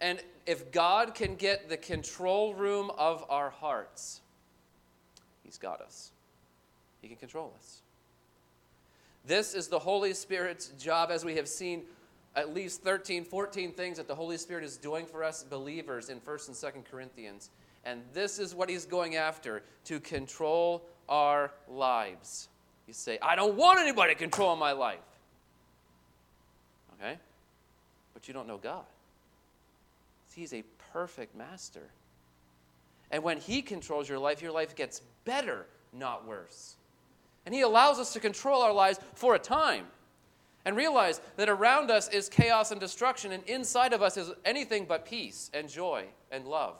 And 0.00 0.20
if 0.46 0.70
God 0.70 1.14
can 1.14 1.34
get 1.34 1.68
the 1.68 1.76
control 1.76 2.54
room 2.54 2.90
of 2.96 3.24
our 3.28 3.50
hearts, 3.50 4.20
He's 5.42 5.58
got 5.58 5.80
us. 5.80 6.12
He 7.00 7.08
can 7.08 7.16
control 7.16 7.52
us. 7.58 7.82
This 9.26 9.54
is 9.54 9.68
the 9.68 9.78
Holy 9.78 10.14
Spirit's 10.14 10.68
job, 10.78 11.10
as 11.10 11.24
we 11.24 11.36
have 11.36 11.48
seen 11.48 11.82
at 12.34 12.54
least 12.54 12.82
13, 12.82 13.24
14 13.24 13.72
things 13.72 13.98
that 13.98 14.08
the 14.08 14.14
Holy 14.14 14.36
Spirit 14.36 14.64
is 14.64 14.76
doing 14.76 15.06
for 15.06 15.22
us 15.22 15.42
believers 15.42 16.08
in 16.08 16.20
1st 16.20 16.48
and 16.48 16.56
2nd 16.56 16.90
Corinthians. 16.90 17.50
And 17.84 18.02
this 18.14 18.38
is 18.38 18.54
what 18.54 18.68
He's 18.68 18.86
going 18.86 19.16
after 19.16 19.62
to 19.84 20.00
control 20.00 20.82
our 21.08 21.52
lives. 21.68 22.48
You 22.86 22.94
say, 22.94 23.18
I 23.20 23.36
don't 23.36 23.54
want 23.56 23.80
anybody 23.80 24.14
controlling 24.14 24.58
my 24.58 24.72
life. 24.72 24.98
Okay? 26.94 27.18
But 28.14 28.28
you 28.28 28.34
don't 28.34 28.46
know 28.46 28.58
God. 28.58 28.84
He's 30.34 30.54
a 30.54 30.62
perfect 30.92 31.36
master. 31.36 31.90
And 33.10 33.22
when 33.22 33.38
He 33.38 33.60
controls 33.60 34.08
your 34.08 34.18
life, 34.18 34.40
your 34.40 34.52
life 34.52 34.74
gets 34.74 35.02
better, 35.24 35.66
not 35.92 36.26
worse. 36.26 36.76
And 37.44 37.54
He 37.54 37.60
allows 37.60 37.98
us 37.98 38.14
to 38.14 38.20
control 38.20 38.62
our 38.62 38.72
lives 38.72 38.98
for 39.14 39.34
a 39.34 39.38
time 39.38 39.86
and 40.64 40.76
realize 40.76 41.20
that 41.36 41.48
around 41.48 41.90
us 41.90 42.08
is 42.08 42.28
chaos 42.28 42.70
and 42.70 42.80
destruction, 42.80 43.32
and 43.32 43.42
inside 43.44 43.92
of 43.92 44.02
us 44.02 44.16
is 44.16 44.30
anything 44.44 44.84
but 44.84 45.04
peace 45.04 45.50
and 45.52 45.68
joy 45.68 46.04
and 46.30 46.46
love. 46.46 46.76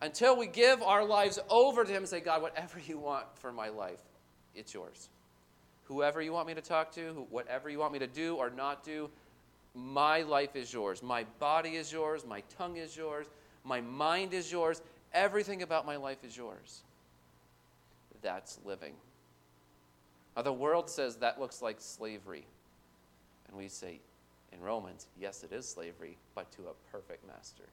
Until 0.00 0.36
we 0.36 0.48
give 0.48 0.82
our 0.82 1.04
lives 1.04 1.38
over 1.48 1.84
to 1.84 1.90
Him 1.90 1.98
and 1.98 2.08
say, 2.08 2.20
God, 2.20 2.42
whatever 2.42 2.80
you 2.80 2.98
want 2.98 3.26
for 3.34 3.52
my 3.52 3.68
life, 3.68 4.00
it's 4.54 4.74
yours. 4.74 5.08
Whoever 5.84 6.20
you 6.20 6.32
want 6.32 6.48
me 6.48 6.54
to 6.54 6.60
talk 6.60 6.92
to, 6.94 7.26
whatever 7.30 7.70
you 7.70 7.78
want 7.78 7.92
me 7.92 8.00
to 8.00 8.06
do 8.06 8.34
or 8.36 8.50
not 8.50 8.82
do, 8.84 9.08
my 9.74 10.22
life 10.22 10.56
is 10.56 10.72
yours. 10.72 11.02
My 11.02 11.24
body 11.38 11.70
is 11.70 11.92
yours. 11.92 12.26
My 12.26 12.42
tongue 12.58 12.76
is 12.76 12.96
yours. 12.96 13.26
My 13.64 13.80
mind 13.80 14.34
is 14.34 14.50
yours. 14.50 14.82
Everything 15.14 15.62
about 15.62 15.86
my 15.86 15.96
life 15.96 16.24
is 16.24 16.36
yours. 16.36 16.82
That's 18.22 18.58
living. 18.64 18.94
Now, 20.36 20.42
the 20.42 20.52
world 20.52 20.88
says 20.88 21.16
that 21.16 21.40
looks 21.40 21.60
like 21.60 21.76
slavery. 21.80 22.46
And 23.48 23.56
we 23.56 23.68
say, 23.68 24.00
in 24.52 24.60
Romans, 24.60 25.06
yes, 25.18 25.44
it 25.44 25.52
is 25.52 25.68
slavery, 25.68 26.16
but 26.34 26.50
to 26.52 26.62
a 26.62 26.90
perfect 26.90 27.26
master. 27.26 27.64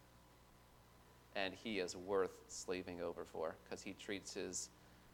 And 1.36 1.54
he 1.54 1.80
is 1.80 1.96
worth 1.96 2.38
slaving 2.48 3.02
over 3.02 3.26
for 3.32 3.56
because 3.64 3.82
he 3.82 3.94
treats 3.94 4.34
his 4.34 4.70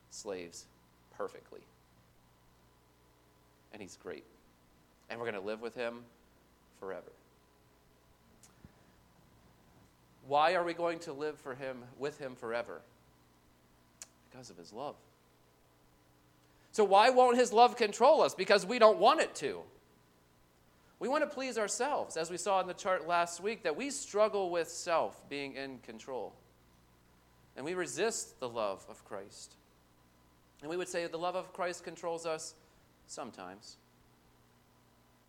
slaves 0.10 0.66
perfectly. 1.16 1.62
And 3.74 3.82
he's 3.82 3.98
great. 4.02 4.24
And 5.10 5.20
we're 5.20 5.30
going 5.30 5.42
to 5.42 5.48
live 5.48 5.62
with 5.62 5.76
him 5.76 6.00
forever. 6.80 7.12
Why 10.28 10.56
are 10.56 10.64
we 10.64 10.74
going 10.74 11.00
to 11.00 11.14
live 11.14 11.38
for 11.38 11.54
him 11.54 11.84
with 12.00 12.18
him 12.18 12.36
forever? 12.36 12.82
Because 14.32 14.50
of 14.50 14.58
his 14.58 14.74
love. 14.74 14.96
So 16.76 16.84
why 16.84 17.10
won't 17.10 17.38
his 17.38 17.54
love 17.54 17.78
control 17.78 18.22
us? 18.22 18.36
Because 18.36 18.66
we 18.66 18.80
don't 18.80 18.98
want 18.98 19.22
it 19.22 19.34
to. 19.36 19.62
We 21.00 21.08
want 21.08 21.24
to 21.24 21.34
please 21.34 21.58
ourselves, 21.58 22.18
as 22.18 22.30
we 22.30 22.36
saw 22.36 22.60
in 22.60 22.68
the 22.68 22.74
chart 22.74 23.08
last 23.08 23.40
week, 23.40 23.64
that 23.64 23.78
we 23.78 23.90
struggle 23.90 24.50
with 24.50 24.68
self 24.68 25.30
being 25.30 25.54
in 25.54 25.80
control. 25.80 26.34
And 27.56 27.66
we 27.66 27.76
resist 27.76 28.42
the 28.42 28.50
love 28.50 28.86
of 28.90 29.06
Christ. 29.06 29.54
And 30.60 30.70
we 30.70 30.76
would 30.76 30.90
say 30.90 31.08
the 31.08 31.18
love 31.18 31.38
of 31.38 31.54
Christ 31.54 31.86
controls 31.86 32.26
us 32.26 32.56
sometimes 33.08 33.78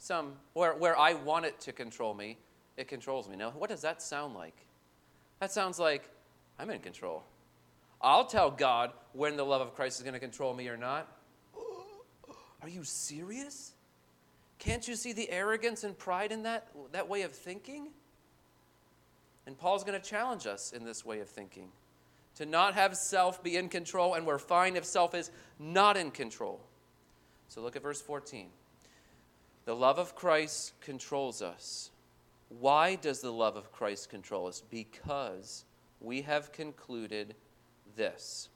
some 0.00 0.32
where, 0.52 0.74
where 0.74 0.98
I 0.98 1.14
want 1.14 1.44
it 1.44 1.60
to 1.60 1.72
control 1.72 2.12
me, 2.12 2.38
it 2.76 2.88
controls 2.88 3.28
me. 3.28 3.36
Now, 3.36 3.50
what 3.50 3.70
does 3.70 3.82
that 3.82 4.02
sound 4.02 4.34
like? 4.34 4.66
That 5.38 5.52
sounds 5.52 5.78
like 5.78 6.10
I'm 6.58 6.70
in 6.70 6.80
control. 6.80 7.22
I'll 8.02 8.26
tell 8.26 8.50
God 8.50 8.90
when 9.12 9.36
the 9.36 9.44
love 9.44 9.60
of 9.60 9.76
Christ 9.76 10.00
is 10.00 10.02
going 10.02 10.14
to 10.14 10.18
control 10.18 10.52
me 10.52 10.66
or 10.66 10.76
not. 10.76 11.15
Are 12.66 12.68
you 12.68 12.82
serious? 12.82 13.74
Can't 14.58 14.88
you 14.88 14.96
see 14.96 15.12
the 15.12 15.30
arrogance 15.30 15.84
and 15.84 15.96
pride 15.96 16.32
in 16.32 16.42
that, 16.42 16.66
that 16.90 17.08
way 17.08 17.22
of 17.22 17.30
thinking? 17.30 17.90
And 19.46 19.56
Paul's 19.56 19.84
going 19.84 20.00
to 20.00 20.04
challenge 20.04 20.48
us 20.48 20.72
in 20.72 20.84
this 20.84 21.04
way 21.04 21.20
of 21.20 21.28
thinking 21.28 21.68
to 22.34 22.44
not 22.44 22.74
have 22.74 22.96
self 22.96 23.40
be 23.40 23.56
in 23.56 23.68
control, 23.68 24.14
and 24.14 24.26
we're 24.26 24.38
fine 24.38 24.74
if 24.74 24.84
self 24.84 25.14
is 25.14 25.30
not 25.60 25.96
in 25.96 26.10
control. 26.10 26.60
So 27.46 27.60
look 27.60 27.76
at 27.76 27.84
verse 27.84 28.02
14. 28.02 28.48
The 29.64 29.76
love 29.76 30.00
of 30.00 30.16
Christ 30.16 30.72
controls 30.80 31.42
us. 31.42 31.92
Why 32.48 32.96
does 32.96 33.20
the 33.20 33.32
love 33.32 33.54
of 33.54 33.70
Christ 33.70 34.10
control 34.10 34.48
us? 34.48 34.64
Because 34.72 35.64
we 36.00 36.22
have 36.22 36.50
concluded 36.50 37.36
this. 37.94 38.48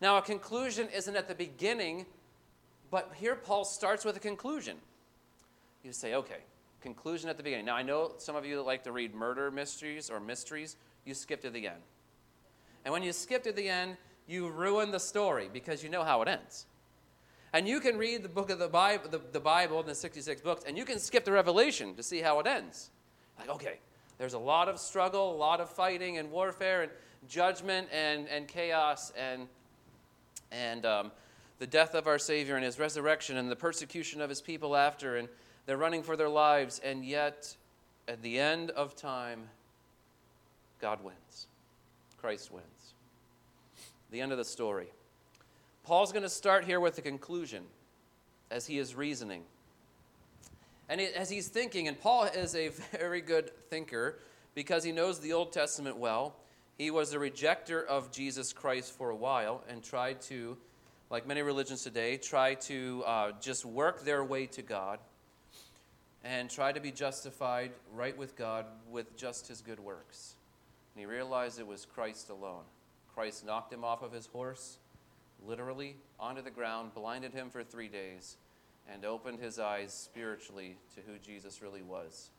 Now, 0.00 0.16
a 0.16 0.22
conclusion 0.22 0.88
isn't 0.94 1.16
at 1.16 1.26
the 1.26 1.34
beginning, 1.34 2.06
but 2.90 3.12
here 3.16 3.34
Paul 3.34 3.64
starts 3.64 4.04
with 4.04 4.16
a 4.16 4.20
conclusion. 4.20 4.76
You 5.82 5.92
say, 5.92 6.14
okay, 6.14 6.38
conclusion 6.80 7.28
at 7.28 7.36
the 7.36 7.42
beginning. 7.42 7.66
Now, 7.66 7.76
I 7.76 7.82
know 7.82 8.12
some 8.18 8.36
of 8.36 8.44
you 8.44 8.56
that 8.56 8.62
like 8.62 8.84
to 8.84 8.92
read 8.92 9.14
murder 9.14 9.50
mysteries 9.50 10.10
or 10.10 10.20
mysteries, 10.20 10.76
you 11.04 11.14
skip 11.14 11.40
to 11.42 11.50
the 11.50 11.66
end. 11.66 11.82
And 12.84 12.92
when 12.92 13.02
you 13.02 13.12
skip 13.12 13.42
to 13.44 13.52
the 13.52 13.68
end, 13.68 13.96
you 14.26 14.48
ruin 14.48 14.90
the 14.90 15.00
story 15.00 15.48
because 15.52 15.82
you 15.82 15.88
know 15.88 16.04
how 16.04 16.22
it 16.22 16.28
ends. 16.28 16.66
And 17.52 17.66
you 17.66 17.80
can 17.80 17.96
read 17.96 18.22
the 18.22 18.28
book 18.28 18.50
of 18.50 18.58
the 18.58 18.68
Bible, 18.68 19.08
the, 19.10 19.20
the 19.32 19.40
Bible, 19.40 19.82
the 19.82 19.94
66 19.94 20.42
books, 20.42 20.64
and 20.66 20.76
you 20.76 20.84
can 20.84 20.98
skip 20.98 21.24
the 21.24 21.32
Revelation 21.32 21.94
to 21.94 22.02
see 22.02 22.20
how 22.20 22.38
it 22.40 22.46
ends. 22.46 22.90
Like, 23.38 23.48
okay, 23.48 23.78
there's 24.18 24.34
a 24.34 24.38
lot 24.38 24.68
of 24.68 24.78
struggle, 24.78 25.34
a 25.34 25.38
lot 25.38 25.60
of 25.60 25.70
fighting 25.70 26.18
and 26.18 26.30
warfare 26.30 26.82
and 26.82 26.92
judgment 27.26 27.88
and, 27.92 28.28
and 28.28 28.46
chaos 28.46 29.12
and, 29.16 29.48
and 30.52 30.84
um, 30.84 31.10
the 31.58 31.66
death 31.66 31.94
of 31.94 32.06
our 32.06 32.18
Savior 32.18 32.56
and 32.56 32.64
his 32.64 32.78
resurrection 32.78 33.36
and 33.36 33.50
the 33.50 33.56
persecution 33.56 34.20
of 34.20 34.28
his 34.28 34.40
people 34.40 34.76
after, 34.76 35.16
and 35.16 35.28
they're 35.66 35.76
running 35.76 36.02
for 36.02 36.16
their 36.16 36.28
lives, 36.28 36.80
and 36.84 37.04
yet 37.04 37.56
at 38.06 38.22
the 38.22 38.38
end 38.38 38.70
of 38.70 38.96
time, 38.96 39.48
God 40.80 41.02
wins. 41.02 41.46
Christ 42.20 42.52
wins. 42.52 42.94
The 44.10 44.20
end 44.20 44.32
of 44.32 44.38
the 44.38 44.44
story. 44.44 44.88
Paul's 45.84 46.12
going 46.12 46.22
to 46.22 46.28
start 46.28 46.64
here 46.64 46.80
with 46.80 46.96
the 46.96 47.02
conclusion 47.02 47.64
as 48.50 48.66
he 48.66 48.78
is 48.78 48.94
reasoning. 48.94 49.42
And 50.88 51.00
as 51.00 51.28
he's 51.28 51.48
thinking, 51.48 51.88
and 51.88 52.00
Paul 52.00 52.24
is 52.24 52.54
a 52.54 52.68
very 52.92 53.20
good 53.20 53.50
thinker 53.68 54.18
because 54.54 54.84
he 54.84 54.92
knows 54.92 55.20
the 55.20 55.32
Old 55.32 55.52
Testament 55.52 55.96
well. 55.96 56.34
He 56.78 56.90
was 56.90 57.12
a 57.12 57.18
rejecter 57.18 57.84
of 57.86 58.10
Jesus 58.10 58.52
Christ 58.52 58.92
for 58.92 59.10
a 59.10 59.16
while 59.16 59.64
and 59.68 59.82
tried 59.82 60.20
to, 60.22 60.56
like 61.10 61.26
many 61.26 61.42
religions 61.42 61.82
today, 61.82 62.16
try 62.16 62.54
to 62.54 63.02
uh, 63.06 63.32
just 63.40 63.64
work 63.64 64.04
their 64.04 64.22
way 64.22 64.46
to 64.46 64.62
God 64.62 64.98
and 66.24 66.50
try 66.50 66.72
to 66.72 66.80
be 66.80 66.90
justified 66.90 67.70
right 67.94 68.16
with 68.16 68.36
God 68.36 68.66
with 68.90 69.16
just 69.16 69.48
his 69.48 69.62
good 69.62 69.80
works. 69.80 70.34
And 70.94 71.00
he 71.00 71.06
realized 71.06 71.58
it 71.58 71.66
was 71.66 71.86
Christ 71.86 72.28
alone. 72.28 72.64
Christ 73.14 73.46
knocked 73.46 73.72
him 73.72 73.84
off 73.84 74.02
of 74.02 74.12
his 74.12 74.26
horse, 74.26 74.78
literally 75.46 75.96
onto 76.20 76.42
the 76.42 76.50
ground, 76.50 76.92
blinded 76.94 77.32
him 77.32 77.50
for 77.50 77.64
three 77.64 77.88
days, 77.88 78.36
and 78.92 79.04
opened 79.04 79.40
his 79.40 79.58
eyes 79.58 79.92
spiritually 79.92 80.76
to 80.94 81.00
who 81.00 81.18
Jesus 81.18 81.62
really 81.62 81.82
was. 81.82 82.30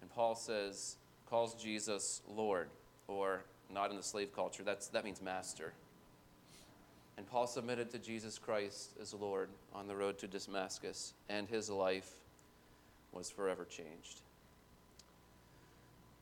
And 0.00 0.10
Paul 0.10 0.34
says, 0.34 0.96
calls 1.28 1.54
Jesus 1.54 2.22
Lord, 2.28 2.68
or 3.08 3.44
not 3.72 3.90
in 3.90 3.96
the 3.96 4.02
slave 4.02 4.34
culture, 4.34 4.62
that's, 4.62 4.88
that 4.88 5.04
means 5.04 5.20
master. 5.20 5.72
And 7.16 7.26
Paul 7.26 7.46
submitted 7.46 7.90
to 7.90 7.98
Jesus 7.98 8.38
Christ 8.38 8.90
as 9.00 9.14
Lord 9.14 9.48
on 9.74 9.88
the 9.88 9.96
road 9.96 10.18
to 10.18 10.26
Damascus, 10.26 11.14
and 11.28 11.48
his 11.48 11.70
life 11.70 12.10
was 13.12 13.30
forever 13.30 13.64
changed. 13.64 14.20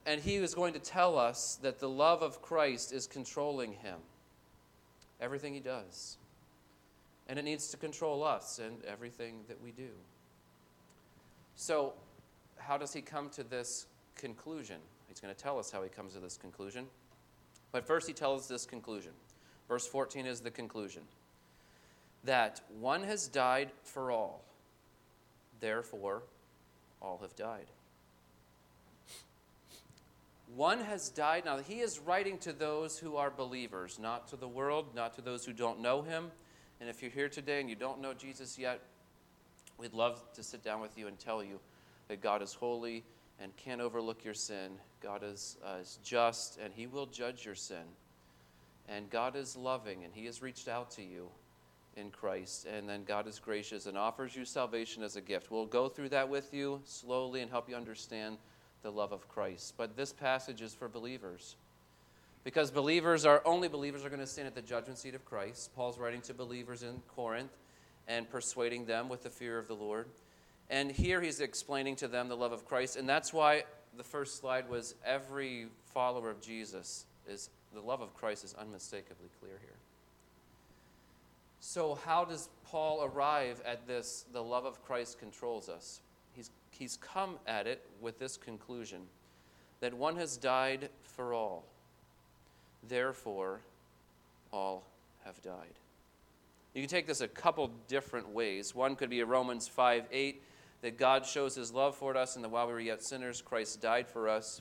And 0.06 0.20
he 0.20 0.38
was 0.38 0.54
going 0.54 0.74
to 0.74 0.78
tell 0.78 1.18
us 1.18 1.58
that 1.62 1.80
the 1.80 1.88
love 1.88 2.22
of 2.22 2.42
Christ 2.42 2.92
is 2.92 3.06
controlling 3.06 3.72
him, 3.72 3.98
everything 5.20 5.54
he 5.54 5.60
does. 5.60 6.18
And 7.28 7.38
it 7.38 7.44
needs 7.44 7.68
to 7.68 7.76
control 7.76 8.22
us 8.22 8.58
and 8.58 8.84
everything 8.84 9.40
that 9.48 9.60
we 9.62 9.72
do. 9.72 9.88
So, 11.56 11.94
how 12.58 12.76
does 12.76 12.92
he 12.92 13.00
come 13.00 13.30
to 13.30 13.42
this 13.42 13.86
conclusion? 14.14 14.76
He's 15.08 15.20
going 15.20 15.34
to 15.34 15.40
tell 15.40 15.58
us 15.58 15.70
how 15.70 15.82
he 15.82 15.88
comes 15.88 16.12
to 16.14 16.20
this 16.20 16.36
conclusion. 16.36 16.86
But 17.72 17.86
first, 17.86 18.06
he 18.06 18.12
tells 18.12 18.46
this 18.46 18.66
conclusion. 18.66 19.12
Verse 19.68 19.86
14 19.86 20.26
is 20.26 20.40
the 20.40 20.50
conclusion 20.50 21.02
that 22.24 22.60
one 22.80 23.02
has 23.02 23.28
died 23.28 23.70
for 23.82 24.10
all, 24.10 24.42
therefore, 25.60 26.22
all 27.00 27.18
have 27.22 27.36
died. 27.36 27.66
One 30.56 30.80
has 30.80 31.08
died. 31.08 31.44
Now, 31.44 31.58
he 31.58 31.80
is 31.80 31.98
writing 31.98 32.38
to 32.38 32.52
those 32.52 32.98
who 32.98 33.16
are 33.16 33.30
believers, 33.30 33.98
not 33.98 34.28
to 34.28 34.36
the 34.36 34.48
world, 34.48 34.94
not 34.94 35.14
to 35.14 35.20
those 35.20 35.44
who 35.44 35.52
don't 35.52 35.80
know 35.80 36.02
him. 36.02 36.30
And 36.80 36.88
if 36.88 37.02
you're 37.02 37.10
here 37.10 37.28
today 37.28 37.60
and 37.60 37.68
you 37.68 37.74
don't 37.74 38.00
know 38.00 38.14
Jesus 38.14 38.58
yet, 38.58 38.80
we'd 39.78 39.94
love 39.94 40.22
to 40.34 40.42
sit 40.42 40.62
down 40.62 40.80
with 40.80 40.96
you 40.96 41.08
and 41.08 41.18
tell 41.18 41.42
you 41.42 41.58
that 42.08 42.20
God 42.20 42.40
is 42.40 42.54
holy 42.54 43.02
and 43.40 43.56
can't 43.56 43.80
overlook 43.80 44.24
your 44.24 44.34
sin. 44.34 44.72
God 45.02 45.22
is, 45.24 45.56
uh, 45.64 45.78
is 45.80 45.98
just 46.04 46.58
and 46.58 46.72
he 46.72 46.86
will 46.86 47.06
judge 47.06 47.44
your 47.44 47.54
sin. 47.54 47.84
And 48.88 49.08
God 49.10 49.36
is 49.36 49.56
loving 49.56 50.04
and 50.04 50.12
he 50.12 50.26
has 50.26 50.42
reached 50.42 50.68
out 50.68 50.90
to 50.92 51.02
you 51.02 51.28
in 51.96 52.10
Christ. 52.10 52.66
And 52.66 52.88
then 52.88 53.04
God 53.04 53.26
is 53.26 53.38
gracious 53.38 53.86
and 53.86 53.96
offers 53.96 54.34
you 54.36 54.44
salvation 54.44 55.02
as 55.02 55.16
a 55.16 55.20
gift. 55.20 55.50
We'll 55.50 55.66
go 55.66 55.88
through 55.88 56.10
that 56.10 56.28
with 56.28 56.52
you 56.52 56.80
slowly 56.84 57.40
and 57.40 57.50
help 57.50 57.68
you 57.68 57.76
understand 57.76 58.38
the 58.82 58.90
love 58.90 59.12
of 59.12 59.28
Christ. 59.28 59.74
But 59.76 59.96
this 59.96 60.12
passage 60.12 60.60
is 60.60 60.74
for 60.74 60.88
believers. 60.88 61.56
Because 62.44 62.70
believers 62.70 63.24
are 63.24 63.40
only 63.46 63.68
believers 63.68 64.04
are 64.04 64.10
going 64.10 64.20
to 64.20 64.26
stand 64.26 64.46
at 64.46 64.54
the 64.54 64.62
judgment 64.62 64.98
seat 64.98 65.14
of 65.14 65.24
Christ. 65.24 65.74
Paul's 65.74 65.98
writing 65.98 66.20
to 66.22 66.34
believers 66.34 66.82
in 66.82 67.00
Corinth 67.08 67.56
and 68.06 68.28
persuading 68.28 68.84
them 68.84 69.08
with 69.08 69.22
the 69.22 69.30
fear 69.30 69.58
of 69.58 69.66
the 69.66 69.74
Lord. 69.74 70.08
And 70.68 70.90
here 70.90 71.22
he's 71.22 71.40
explaining 71.40 71.96
to 71.96 72.08
them 72.08 72.28
the 72.28 72.36
love 72.36 72.52
of 72.52 72.66
Christ. 72.66 72.96
And 72.96 73.08
that's 73.08 73.32
why 73.32 73.64
the 73.96 74.04
first 74.04 74.38
slide 74.38 74.68
was 74.68 74.94
every 75.04 75.68
follower 75.92 76.28
of 76.28 76.42
Jesus 76.42 77.06
is 77.26 77.48
the 77.74 77.80
love 77.80 78.00
of 78.00 78.14
Christ 78.14 78.44
is 78.44 78.54
unmistakably 78.54 79.28
clear 79.40 79.58
here. 79.60 79.76
So, 81.60 81.94
how 82.04 82.24
does 82.24 82.50
Paul 82.66 83.04
arrive 83.04 83.62
at 83.64 83.86
this? 83.86 84.26
The 84.32 84.42
love 84.42 84.64
of 84.66 84.84
Christ 84.84 85.18
controls 85.18 85.68
us. 85.68 86.00
He's, 86.34 86.50
he's 86.70 86.98
come 86.98 87.38
at 87.46 87.66
it 87.66 87.84
with 88.00 88.18
this 88.18 88.36
conclusion 88.36 89.02
that 89.80 89.94
one 89.94 90.16
has 90.16 90.36
died 90.36 90.88
for 91.02 91.32
all, 91.32 91.64
therefore, 92.88 93.60
all 94.52 94.84
have 95.24 95.40
died. 95.42 95.74
You 96.74 96.82
can 96.82 96.90
take 96.90 97.06
this 97.06 97.20
a 97.20 97.28
couple 97.28 97.70
different 97.88 98.28
ways. 98.28 98.74
One 98.74 98.96
could 98.96 99.10
be 99.10 99.22
Romans 99.22 99.68
5 99.68 100.04
8, 100.10 100.42
that 100.82 100.98
God 100.98 101.24
shows 101.24 101.54
his 101.54 101.72
love 101.72 101.96
for 101.96 102.16
us, 102.16 102.34
and 102.34 102.44
that 102.44 102.48
while 102.48 102.66
we 102.66 102.72
were 102.72 102.80
yet 102.80 103.02
sinners, 103.02 103.40
Christ 103.40 103.80
died 103.80 104.08
for 104.08 104.28
us. 104.28 104.60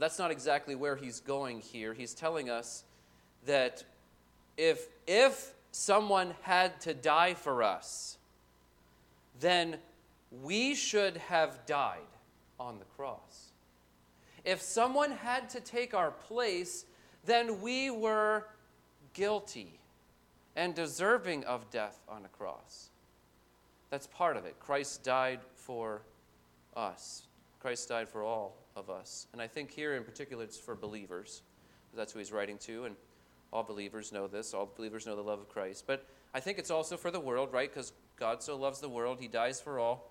But 0.00 0.06
that's 0.06 0.18
not 0.18 0.30
exactly 0.30 0.74
where 0.74 0.96
he's 0.96 1.20
going 1.20 1.60
here. 1.60 1.92
He's 1.92 2.14
telling 2.14 2.48
us 2.48 2.84
that 3.44 3.84
if, 4.56 4.88
if 5.06 5.52
someone 5.72 6.32
had 6.40 6.80
to 6.80 6.94
die 6.94 7.34
for 7.34 7.62
us, 7.62 8.16
then 9.40 9.76
we 10.42 10.74
should 10.74 11.18
have 11.18 11.66
died 11.66 11.98
on 12.58 12.78
the 12.78 12.86
cross. 12.96 13.52
If 14.42 14.62
someone 14.62 15.10
had 15.10 15.50
to 15.50 15.60
take 15.60 15.92
our 15.92 16.12
place, 16.12 16.86
then 17.26 17.60
we 17.60 17.90
were 17.90 18.46
guilty 19.12 19.80
and 20.56 20.74
deserving 20.74 21.44
of 21.44 21.68
death 21.70 22.00
on 22.08 22.24
a 22.24 22.28
cross. 22.28 22.88
That's 23.90 24.06
part 24.06 24.38
of 24.38 24.46
it. 24.46 24.58
Christ 24.60 25.04
died 25.04 25.40
for 25.56 26.00
us. 26.74 27.24
Christ 27.60 27.90
died 27.90 28.08
for 28.08 28.22
all 28.22 28.59
of 28.80 28.90
us. 28.90 29.28
And 29.32 29.40
I 29.40 29.46
think 29.46 29.70
here 29.70 29.94
in 29.94 30.02
particular 30.02 30.42
it's 30.42 30.58
for 30.58 30.74
believers. 30.74 31.42
That's 31.94 32.12
who 32.12 32.18
he's 32.18 32.32
writing 32.32 32.58
to. 32.58 32.86
And 32.86 32.96
all 33.52 33.62
believers 33.62 34.12
know 34.12 34.26
this. 34.26 34.54
All 34.54 34.68
believers 34.76 35.06
know 35.06 35.14
the 35.14 35.22
love 35.22 35.38
of 35.38 35.48
Christ. 35.48 35.84
But 35.86 36.06
I 36.34 36.40
think 36.40 36.58
it's 36.58 36.70
also 36.70 36.96
for 36.96 37.10
the 37.10 37.20
world, 37.20 37.52
right? 37.52 37.72
Because 37.72 37.92
God 38.18 38.42
so 38.42 38.56
loves 38.56 38.80
the 38.80 38.88
world, 38.88 39.18
He 39.20 39.28
dies 39.28 39.60
for 39.60 39.78
all. 39.78 40.10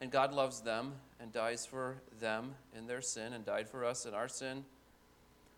And 0.00 0.10
God 0.10 0.32
loves 0.32 0.60
them 0.60 0.92
and 1.20 1.32
dies 1.32 1.66
for 1.66 1.96
them 2.20 2.54
in 2.76 2.86
their 2.86 3.02
sin 3.02 3.32
and 3.32 3.44
died 3.44 3.68
for 3.68 3.84
us 3.84 4.06
in 4.06 4.14
our 4.14 4.28
sin. 4.28 4.64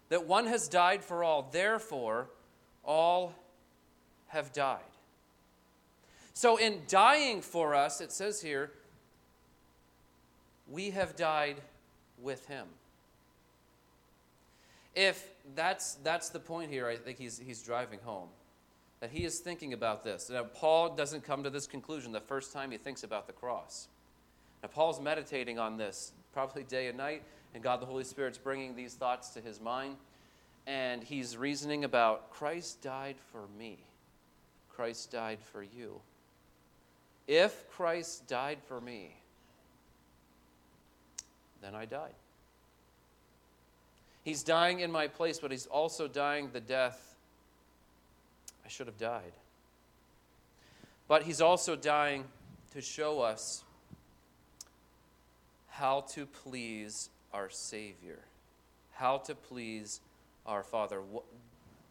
That 0.08 0.26
one 0.26 0.46
has 0.46 0.68
died 0.68 1.04
for 1.04 1.22
all, 1.22 1.48
therefore, 1.52 2.28
all 2.84 3.34
have 4.28 4.52
died. 4.52 4.80
So, 6.34 6.56
in 6.56 6.82
dying 6.88 7.40
for 7.40 7.74
us, 7.74 8.00
it 8.00 8.10
says 8.10 8.42
here, 8.42 8.72
we 10.68 10.90
have 10.90 11.14
died 11.14 11.60
with 12.22 12.46
him. 12.46 12.66
If 14.94 15.26
that's, 15.54 15.94
that's 16.02 16.28
the 16.28 16.38
point 16.38 16.70
here, 16.70 16.86
I 16.86 16.96
think 16.96 17.18
he's, 17.18 17.38
he's 17.38 17.62
driving 17.62 17.98
home. 18.04 18.28
That 19.00 19.10
he 19.10 19.24
is 19.24 19.40
thinking 19.40 19.72
about 19.72 20.04
this. 20.04 20.30
Now, 20.30 20.44
Paul 20.44 20.94
doesn't 20.94 21.24
come 21.24 21.42
to 21.42 21.50
this 21.50 21.66
conclusion 21.66 22.12
the 22.12 22.20
first 22.20 22.52
time 22.52 22.70
he 22.70 22.76
thinks 22.76 23.02
about 23.02 23.26
the 23.26 23.32
cross. 23.32 23.88
Now, 24.62 24.68
Paul's 24.68 25.00
meditating 25.00 25.58
on 25.58 25.76
this 25.76 26.12
probably 26.32 26.62
day 26.62 26.86
and 26.86 26.96
night, 26.96 27.22
and 27.54 27.62
God 27.62 27.80
the 27.80 27.86
Holy 27.86 28.04
Spirit's 28.04 28.38
bringing 28.38 28.76
these 28.76 28.94
thoughts 28.94 29.30
to 29.30 29.40
his 29.40 29.60
mind. 29.60 29.96
And 30.66 31.02
he's 31.02 31.36
reasoning 31.36 31.84
about 31.84 32.30
Christ 32.30 32.82
died 32.82 33.16
for 33.32 33.48
me, 33.58 33.78
Christ 34.68 35.10
died 35.10 35.40
for 35.40 35.62
you. 35.62 36.00
If 37.26 37.68
Christ 37.70 38.28
died 38.28 38.58
for 38.66 38.80
me, 38.80 39.16
then 41.62 41.74
I 41.74 41.84
died. 41.84 42.14
He's 44.24 44.42
dying 44.42 44.80
in 44.80 44.92
my 44.92 45.08
place, 45.08 45.38
but 45.38 45.50
he's 45.50 45.66
also 45.66 46.06
dying 46.06 46.50
the 46.52 46.60
death 46.60 47.16
I 48.64 48.68
should 48.68 48.86
have 48.86 48.98
died. 48.98 49.32
But 51.08 51.24
he's 51.24 51.40
also 51.40 51.74
dying 51.76 52.24
to 52.72 52.80
show 52.80 53.20
us 53.20 53.64
how 55.68 56.02
to 56.12 56.26
please 56.26 57.10
our 57.32 57.50
Savior, 57.50 58.20
how 58.92 59.18
to 59.18 59.34
please 59.34 60.00
our 60.46 60.62
Father. 60.62 61.00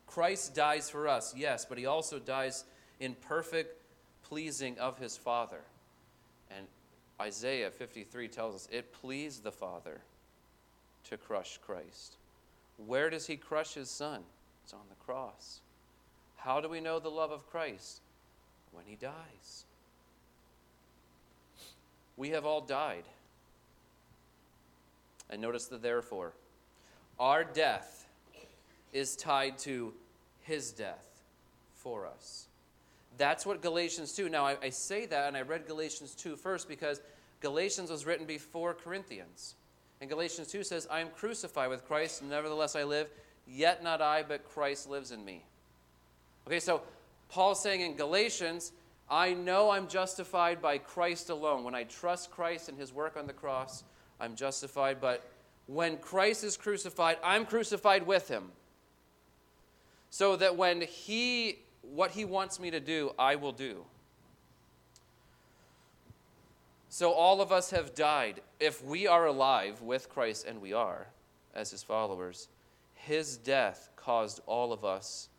Christ 0.08 0.56
dies 0.56 0.90
for 0.90 1.08
us, 1.08 1.34
yes, 1.36 1.66
but 1.66 1.78
he 1.78 1.86
also 1.86 2.20
dies 2.20 2.64
in 3.00 3.16
perfect 3.16 3.82
pleasing 4.24 4.78
of 4.80 4.98
his 4.98 5.18
Father. 5.18 5.62
And 6.56 6.66
Isaiah 7.22 7.70
53 7.70 8.28
tells 8.28 8.56
us 8.56 8.68
it 8.72 8.94
pleased 8.94 9.44
the 9.44 9.52
Father 9.52 10.02
to 11.10 11.18
crush 11.18 11.60
Christ. 11.64 12.16
Where 12.78 13.12
does 13.12 13.28
he 13.28 13.38
crush 13.38 13.76
his 13.76 13.92
son? 13.92 14.22
It's 14.64 14.74
on 14.74 14.80
the 14.90 14.96
cross. 15.06 15.60
How 16.38 16.60
do 16.60 16.68
we 16.68 16.80
know 16.80 16.98
the 16.98 17.10
love 17.10 17.30
of 17.32 17.48
Christ? 17.52 18.02
When 18.72 18.86
he 18.88 18.96
dies. 18.96 19.66
We 22.18 22.30
have 22.30 22.46
all 22.46 22.62
died. 22.62 23.04
And 25.30 25.42
notice 25.42 25.68
the 25.68 25.78
therefore. 25.78 26.34
Our 27.20 27.44
death 27.44 28.08
is 28.94 29.16
tied 29.16 29.60
to 29.60 29.94
his 30.42 30.72
death 30.72 31.22
for 31.76 32.08
us. 32.08 32.48
That's 33.18 33.46
what 33.46 33.62
Galatians 33.62 34.14
2. 34.14 34.30
Now, 34.30 34.46
I, 34.46 34.58
I, 34.62 34.70
say 34.70 35.06
that, 35.06 35.28
and 35.28 35.38
I 35.38 35.42
read 35.42 35.68
Galatians 35.68 36.16
2 36.16 36.36
first 36.36 36.68
because 36.68 37.02
Galatians 37.42 37.90
was 37.90 38.06
written 38.06 38.26
before 38.26 38.74
Corinthians. 38.74 39.56
And 40.00 40.10
Galatians 40.10 40.48
2 40.48 40.64
says, 40.64 40.88
I 40.90 41.00
am 41.02 41.10
crucified 41.10 41.70
with 41.70 41.86
Christ, 41.86 42.24
nevertheless 42.24 42.76
I 42.76 42.84
live, 42.84 43.08
yet 43.48 43.84
not 43.84 44.02
I, 44.02 44.24
but 44.24 44.50
Christ 44.50 44.90
lives 44.90 45.12
in 45.12 45.24
me. 45.24 45.44
Okay, 46.48 46.60
so 46.60 46.82
Paul's 47.30 47.62
saying 47.62 47.82
in 47.82 47.96
Galatians, 47.96 48.72
I 49.10 49.34
know 49.34 49.72
I'm 49.72 49.88
justified 49.88 50.62
by 50.62 50.78
Christ 50.78 51.30
alone. 51.30 51.64
When 51.64 51.76
I 51.76 51.84
trust 51.84 52.32
Christ 52.32 52.70
and 52.70 52.78
his 52.78 52.94
work 52.94 53.18
on 53.18 53.28
the 53.28 53.34
cross, 53.34 53.84
I'm 54.20 54.36
justified. 54.36 55.02
But 55.02 55.30
when 55.68 55.98
Christ 55.98 56.44
is 56.44 56.58
crucified, 56.58 57.18
I'm 57.24 57.46
crucified 57.46 58.08
with 58.08 58.28
him. 58.28 58.52
So 60.10 60.36
that 60.38 60.56
when 60.56 60.82
he, 60.82 61.60
what 61.82 62.12
he 62.12 62.26
wants 62.26 62.60
me 62.60 62.72
to 62.72 62.80
do, 62.80 63.12
I 63.18 63.36
will 63.36 63.52
do. 63.52 63.86
So 66.90 67.12
all 67.12 67.42
of 67.42 67.52
us 67.52 67.72
have 67.72 67.96
died. 67.96 68.42
If 68.60 68.84
we 68.84 69.08
are 69.08 69.26
alive 69.26 69.82
with 69.82 70.10
Christ, 70.10 70.46
and 70.46 70.62
we 70.62 70.74
are, 70.74 71.08
as 71.56 71.72
his 71.72 71.84
followers, 71.84 72.50
his 72.96 73.38
death 73.38 73.90
caused 73.96 74.42
all 74.46 74.74
of 74.74 74.84
us 74.84 75.30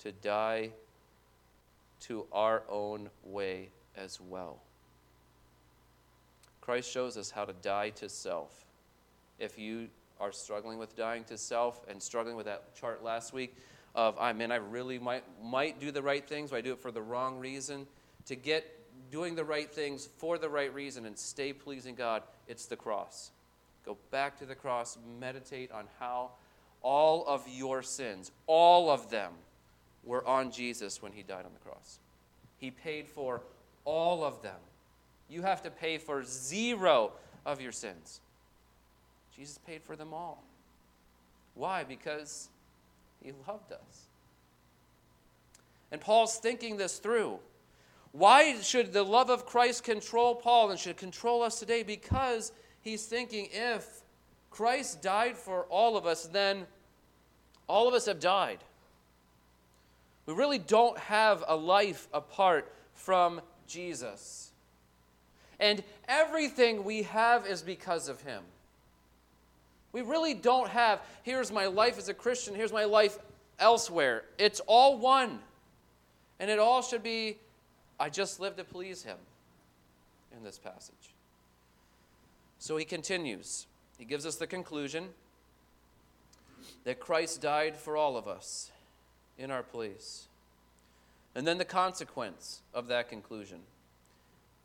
to 0.00 0.12
die 0.12 0.70
to 2.00 2.26
our 2.32 2.62
own 2.68 3.08
way 3.24 3.68
as 3.96 4.20
well. 4.20 4.58
Christ 6.60 6.90
shows 6.90 7.16
us 7.16 7.30
how 7.30 7.44
to 7.44 7.52
die 7.62 7.90
to 7.90 8.08
self. 8.08 8.64
If 9.38 9.58
you 9.58 9.88
are 10.20 10.32
struggling 10.32 10.78
with 10.78 10.96
dying 10.96 11.24
to 11.24 11.36
self 11.36 11.84
and 11.88 12.02
struggling 12.02 12.36
with 12.36 12.46
that 12.46 12.74
chart 12.74 13.04
last 13.04 13.32
week 13.32 13.56
of, 13.94 14.16
I 14.18 14.32
mean, 14.32 14.50
I 14.50 14.56
really 14.56 14.98
might, 14.98 15.24
might 15.42 15.80
do 15.80 15.90
the 15.90 16.02
right 16.02 16.26
things, 16.26 16.50
but 16.50 16.56
I 16.56 16.60
do 16.60 16.72
it 16.72 16.78
for 16.78 16.90
the 16.90 17.02
wrong 17.02 17.38
reason, 17.38 17.86
to 18.26 18.36
get 18.36 18.78
doing 19.10 19.34
the 19.34 19.44
right 19.44 19.70
things 19.70 20.08
for 20.16 20.38
the 20.38 20.48
right 20.48 20.72
reason 20.72 21.04
and 21.04 21.18
stay 21.18 21.52
pleasing 21.52 21.94
God, 21.94 22.22
it's 22.48 22.66
the 22.66 22.76
cross. 22.76 23.30
Go 23.84 23.98
back 24.10 24.38
to 24.38 24.46
the 24.46 24.54
cross, 24.54 24.96
meditate 25.20 25.70
on 25.70 25.86
how 26.00 26.30
all 26.80 27.26
of 27.26 27.46
your 27.48 27.82
sins, 27.82 28.32
all 28.46 28.90
of 28.90 29.10
them, 29.10 29.32
were 30.04 30.26
on 30.26 30.50
Jesus 30.50 31.00
when 31.02 31.12
he 31.12 31.22
died 31.22 31.44
on 31.44 31.52
the 31.52 31.68
cross. 31.68 31.98
He 32.58 32.70
paid 32.70 33.06
for 33.06 33.42
all 33.84 34.24
of 34.24 34.42
them. 34.42 34.58
You 35.28 35.42
have 35.42 35.62
to 35.62 35.70
pay 35.70 35.98
for 35.98 36.24
zero 36.24 37.12
of 37.44 37.60
your 37.60 37.72
sins. 37.72 38.20
Jesus 39.36 39.58
paid 39.58 39.82
for 39.82 39.94
them 39.94 40.12
all. 40.12 40.42
Why? 41.54 41.84
Because 41.84 42.48
he 43.22 43.32
loved 43.46 43.72
us. 43.72 44.08
And 45.90 46.00
Paul's 46.00 46.36
thinking 46.36 46.76
this 46.76 46.98
through. 46.98 47.38
Why 48.12 48.60
should 48.60 48.92
the 48.92 49.02
love 49.02 49.30
of 49.30 49.46
Christ 49.46 49.84
control 49.84 50.34
Paul 50.34 50.70
and 50.70 50.78
should 50.78 50.96
control 50.96 51.42
us 51.42 51.58
today? 51.58 51.82
Because 51.82 52.52
he's 52.82 53.06
thinking 53.06 53.48
if 53.52 54.02
Christ 54.50 55.00
died 55.00 55.36
for 55.36 55.64
all 55.64 55.96
of 55.96 56.06
us, 56.06 56.26
then 56.26 56.66
all 57.68 57.88
of 57.88 57.94
us 57.94 58.06
have 58.06 58.20
died. 58.20 58.58
We 60.26 60.34
really 60.34 60.58
don't 60.58 60.98
have 60.98 61.42
a 61.48 61.56
life 61.56 62.08
apart 62.12 62.70
from 62.94 63.40
Jesus. 63.66 64.50
And 65.58 65.82
everything 66.06 66.84
we 66.84 67.02
have 67.02 67.46
is 67.46 67.62
because 67.62 68.08
of 68.08 68.20
him. 68.22 68.42
We 69.92 70.00
really 70.00 70.34
don't 70.34 70.68
have, 70.68 71.00
here's 71.22 71.52
my 71.52 71.66
life 71.66 71.98
as 71.98 72.08
a 72.08 72.14
Christian, 72.14 72.54
here's 72.54 72.72
my 72.72 72.84
life 72.84 73.18
elsewhere. 73.58 74.24
It's 74.38 74.60
all 74.60 74.98
one. 74.98 75.38
And 76.40 76.50
it 76.50 76.58
all 76.58 76.82
should 76.82 77.02
be 77.02 77.38
I 78.00 78.08
just 78.08 78.40
live 78.40 78.56
to 78.56 78.64
please 78.64 79.04
him 79.04 79.18
in 80.36 80.42
this 80.42 80.58
passage. 80.58 81.14
So 82.58 82.76
he 82.76 82.84
continues. 82.84 83.66
He 83.96 84.04
gives 84.04 84.26
us 84.26 84.36
the 84.36 84.46
conclusion 84.46 85.10
that 86.84 86.98
Christ 86.98 87.40
died 87.40 87.76
for 87.76 87.96
all 87.96 88.16
of 88.16 88.26
us 88.26 88.72
in 89.38 89.50
our 89.50 89.62
place. 89.62 90.26
And 91.34 91.46
then 91.46 91.58
the 91.58 91.64
consequence 91.64 92.62
of 92.74 92.88
that 92.88 93.08
conclusion. 93.08 93.60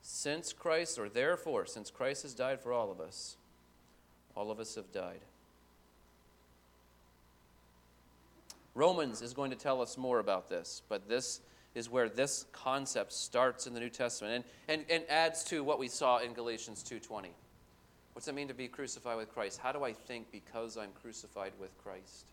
Since 0.01 0.53
Christ, 0.53 0.97
or 0.97 1.07
therefore, 1.07 1.65
since 1.65 1.91
Christ 1.91 2.23
has 2.23 2.33
died 2.33 2.59
for 2.59 2.73
all 2.73 2.91
of 2.91 2.99
us, 2.99 3.37
all 4.37 4.51
of 4.51 4.59
us 4.59 4.75
have 4.75 4.91
died. 4.91 5.21
Romans 8.75 9.23
is 9.23 9.33
going 9.33 9.49
to 9.49 9.57
tell 9.57 9.81
us 9.81 9.97
more 9.97 10.19
about 10.19 10.47
this, 10.47 10.83
but 10.87 11.09
this 11.09 11.41
is 11.73 11.89
where 11.89 12.07
this 12.07 12.45
concept 12.51 13.11
starts 13.11 13.65
in 13.65 13.73
the 13.73 13.79
New 13.79 13.89
Testament 13.89 14.45
and, 14.67 14.79
and, 14.79 14.91
and 14.91 15.09
adds 15.09 15.43
to 15.45 15.63
what 15.63 15.79
we 15.79 15.87
saw 15.87 16.19
in 16.19 16.33
Galatians 16.33 16.83
2.20. 16.87 17.29
What's 18.13 18.27
it 18.27 18.35
mean 18.35 18.47
to 18.47 18.53
be 18.53 18.67
crucified 18.67 19.17
with 19.17 19.33
Christ? 19.33 19.59
How 19.61 19.71
do 19.71 19.83
I 19.83 19.93
think 19.93 20.31
because 20.31 20.77
I'm 20.77 20.91
crucified 21.01 21.53
with 21.59 21.75
Christ? 21.83 22.27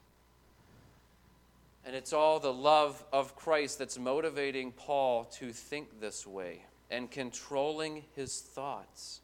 And 1.86 1.96
it's 1.96 2.12
all 2.12 2.38
the 2.38 2.52
love 2.52 3.02
of 3.12 3.34
Christ 3.34 3.78
that's 3.78 3.98
motivating 3.98 4.72
Paul 4.72 5.24
to 5.38 5.52
think 5.52 6.00
this 6.00 6.26
way 6.26 6.64
and 6.90 7.10
controlling 7.10 8.04
his 8.14 8.40
thoughts. 8.40 9.20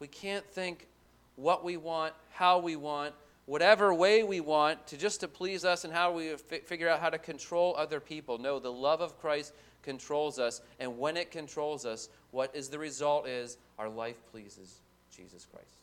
We 0.00 0.08
can't 0.08 0.46
think 0.46 0.88
what 1.36 1.64
we 1.64 1.76
want, 1.76 2.14
how 2.32 2.58
we 2.58 2.76
want, 2.76 3.14
whatever 3.46 3.92
way 3.92 4.22
we 4.22 4.40
want 4.40 4.86
to 4.86 4.96
just 4.96 5.20
to 5.20 5.28
please 5.28 5.64
us 5.64 5.84
and 5.84 5.92
how 5.92 6.12
we 6.12 6.30
f- 6.30 6.40
figure 6.64 6.88
out 6.88 7.00
how 7.00 7.10
to 7.10 7.18
control 7.18 7.74
other 7.76 8.00
people. 8.00 8.38
No, 8.38 8.58
the 8.58 8.72
love 8.72 9.00
of 9.00 9.18
Christ 9.20 9.52
controls 9.82 10.38
us, 10.38 10.62
and 10.80 10.98
when 10.98 11.16
it 11.16 11.30
controls 11.30 11.84
us, 11.84 12.08
what 12.30 12.54
is 12.54 12.68
the 12.68 12.78
result 12.78 13.28
is 13.28 13.58
our 13.78 13.88
life 13.88 14.16
pleases 14.30 14.80
Jesus 15.14 15.46
Christ 15.52 15.80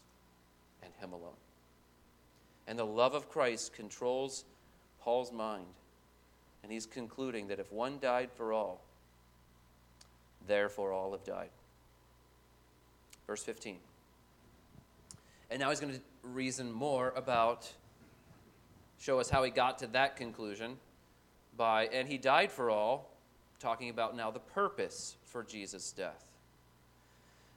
and 0.83 0.91
him 0.99 1.13
alone. 1.13 1.37
And 2.67 2.77
the 2.77 2.85
love 2.85 3.13
of 3.13 3.29
Christ 3.29 3.73
controls 3.73 4.43
Paul's 5.01 5.31
mind. 5.31 5.65
And 6.63 6.71
he's 6.71 6.85
concluding 6.85 7.47
that 7.47 7.59
if 7.59 7.71
one 7.71 7.97
died 7.99 8.29
for 8.31 8.53
all, 8.53 8.81
therefore 10.47 10.91
all 10.91 11.11
have 11.11 11.23
died. 11.23 11.49
Verse 13.27 13.43
15. 13.43 13.77
And 15.51 15.59
now 15.59 15.69
he's 15.69 15.81
going 15.81 15.93
to 15.93 15.99
reason 16.23 16.71
more 16.71 17.11
about, 17.13 17.69
show 18.99 19.19
us 19.19 19.29
how 19.29 19.43
he 19.43 19.51
got 19.51 19.79
to 19.79 19.87
that 19.87 20.15
conclusion 20.15 20.77
by, 21.57 21.87
and 21.87 22.07
he 22.07 22.17
died 22.17 22.51
for 22.51 22.71
all, 22.71 23.11
talking 23.59 23.89
about 23.89 24.15
now 24.15 24.31
the 24.31 24.39
purpose 24.39 25.17
for 25.25 25.43
Jesus' 25.43 25.91
death. 25.91 26.23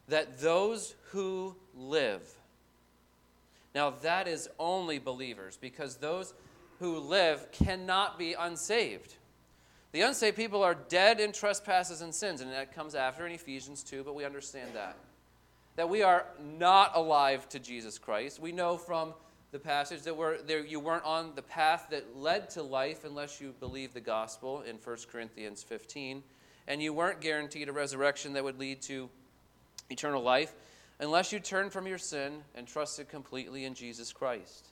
That 0.09 0.41
those 0.41 0.97
who 1.13 1.55
live, 1.73 2.23
now 3.77 3.91
that 4.03 4.27
is 4.27 4.49
only 4.59 4.99
believers, 4.99 5.57
because 5.57 5.97
those 5.97 6.35
who 6.81 6.99
live 6.99 7.53
cannot 7.53 8.19
be 8.19 8.35
unsaved. 8.35 9.15
The 9.93 10.01
unsaved 10.01 10.37
people 10.37 10.65
are 10.65 10.75
dead 10.75 11.21
in 11.21 11.31
trespasses 11.31 12.01
and 12.01 12.13
sins, 12.13 12.41
and 12.41 12.51
that 12.53 12.75
comes 12.75 12.97
after 12.97 13.25
in 13.25 13.31
Ephesians 13.31 13.85
2, 13.85 14.03
but 14.03 14.17
we 14.17 14.25
understand 14.25 14.71
that 14.75 14.97
that 15.77 15.89
we 15.89 16.03
are 16.03 16.27
not 16.41 16.93
alive 16.95 17.49
to 17.51 17.59
Jesus 17.59 17.99
Christ. 17.99 18.39
We 18.39 18.53
know 18.53 18.77
from 18.77 19.15
the 19.51 19.59
passage 19.59 20.03
that 20.03 20.17
we're, 20.17 20.43
there, 20.43 20.65
you 20.65 20.81
weren't 20.81 21.05
on 21.05 21.33
the 21.35 21.43
path 21.43 21.87
that 21.91 22.17
led 22.17 22.51
to 22.51 22.63
life 22.63 23.05
unless 23.05 23.41
you 23.41 23.55
believed 23.61 23.95
the 23.95 24.01
gospel 24.01 24.63
in 24.63 24.77
1 24.77 24.97
Corinthians 25.11 25.63
15. 25.63 26.23
And 26.67 26.83
you 26.83 26.93
weren't 26.93 27.21
guaranteed 27.21 27.69
a 27.69 27.73
resurrection 27.73 28.33
that 28.33 28.45
would 28.45 28.59
lead 28.59 28.83
to 28.83 29.09
eternal 29.91 30.23
life 30.23 30.53
unless 30.99 31.33
you 31.33 31.41
turned 31.41 31.73
from 31.73 31.87
your 31.87 31.99
sin 31.99 32.43
and 32.55 32.67
trusted 32.67 33.09
completely 33.09 33.65
in 33.65 33.75
Jesus 33.75 34.13
Christ, 34.13 34.69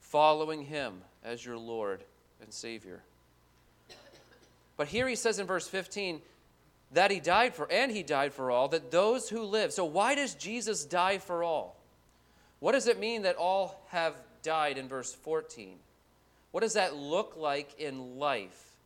following 0.00 0.62
him 0.62 1.02
as 1.24 1.44
your 1.44 1.58
Lord 1.58 2.04
and 2.42 2.52
Savior. 2.52 3.02
But 4.76 4.88
here 4.88 5.06
he 5.06 5.14
says 5.14 5.38
in 5.38 5.46
verse 5.46 5.68
15, 5.68 6.22
that 6.92 7.10
he 7.10 7.20
died 7.20 7.54
for, 7.54 7.70
and 7.70 7.92
he 7.92 8.02
died 8.02 8.32
for 8.32 8.50
all, 8.50 8.68
that 8.68 8.90
those 8.90 9.28
who 9.28 9.42
live. 9.42 9.72
So, 9.72 9.84
why 9.84 10.14
does 10.14 10.34
Jesus 10.34 10.84
die 10.84 11.18
for 11.18 11.44
all? 11.44 11.76
What 12.58 12.72
does 12.72 12.88
it 12.88 12.98
mean 12.98 13.22
that 13.22 13.36
all 13.36 13.80
have 13.88 14.14
died 14.42 14.76
in 14.76 14.88
verse 14.88 15.12
14? 15.12 15.76
What 16.50 16.60
does 16.60 16.74
that 16.74 16.96
look 16.96 17.34
like 17.36 17.78
in 17.78 18.18
life? 18.18 18.76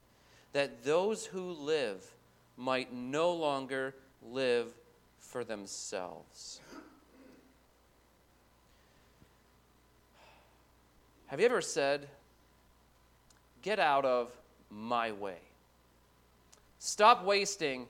That 0.52 0.84
those 0.84 1.26
who 1.26 1.52
live 1.52 2.04
might 2.56 2.92
no 2.92 3.32
longer 3.32 3.94
live 4.22 4.68
for 5.18 5.42
themselves. 5.42 6.60
Have 11.26 11.40
you 11.40 11.46
ever 11.46 11.60
said, 11.60 12.06
Get 13.62 13.80
out 13.80 14.04
of 14.04 14.30
my 14.70 15.12
way? 15.12 15.38
Stop 16.86 17.24
wasting 17.24 17.86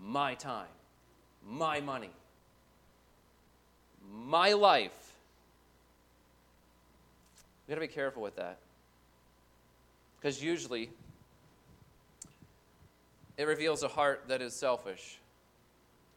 my 0.00 0.32
time, 0.36 0.68
my 1.44 1.80
money, 1.80 2.12
my 4.12 4.52
life. 4.52 5.12
We 7.66 7.72
got 7.72 7.80
to 7.80 7.80
be 7.80 7.92
careful 7.92 8.22
with 8.22 8.36
that. 8.36 8.58
Because 10.20 10.40
usually, 10.40 10.88
it 13.36 13.42
reveals 13.42 13.82
a 13.82 13.88
heart 13.88 14.26
that 14.28 14.40
is 14.40 14.54
selfish, 14.54 15.18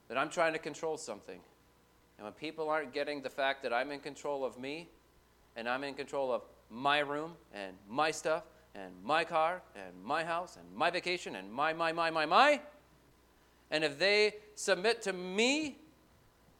that 0.07 0.15
I'm 0.15 0.29
trying 0.29 0.53
to 0.53 0.59
control 0.59 0.97
something. 0.97 1.39
And 2.19 2.25
when 2.25 2.33
people 2.33 2.69
aren't 2.69 2.93
getting 2.93 3.23
the 3.23 3.31
fact 3.31 3.63
that 3.63 3.73
I'm 3.73 3.89
in 3.89 3.99
control 3.99 4.45
of 4.45 4.59
me, 4.59 4.89
and 5.55 5.67
I'm 5.67 5.83
in 5.83 5.95
control 5.95 6.31
of 6.31 6.43
my 6.69 6.99
room, 6.99 7.33
and 7.51 7.73
my 7.89 8.11
stuff, 8.11 8.43
and 8.75 8.91
my 9.03 9.23
car, 9.23 9.61
and 9.75 10.03
my 10.03 10.23
house, 10.23 10.57
and 10.57 10.65
my 10.75 10.89
vacation, 10.89 11.35
and 11.35 11.51
my, 11.51 11.73
my, 11.73 11.91
my, 11.91 12.09
my, 12.09 12.25
my, 12.25 12.61
and 13.69 13.83
if 13.83 13.97
they 13.97 14.35
submit 14.55 15.01
to 15.03 15.13
me, 15.13 15.77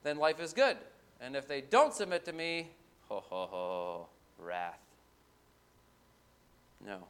then 0.03 0.17
life 0.17 0.39
is 0.39 0.53
good. 0.53 0.77
And 1.19 1.35
if 1.35 1.47
they 1.47 1.61
don't 1.61 1.93
submit 1.93 2.25
to 2.25 2.33
me, 2.33 2.69
ho, 3.07 3.23
ho, 3.27 3.47
ho, 3.51 4.07
wrath. 4.39 4.79
No. 6.85 7.05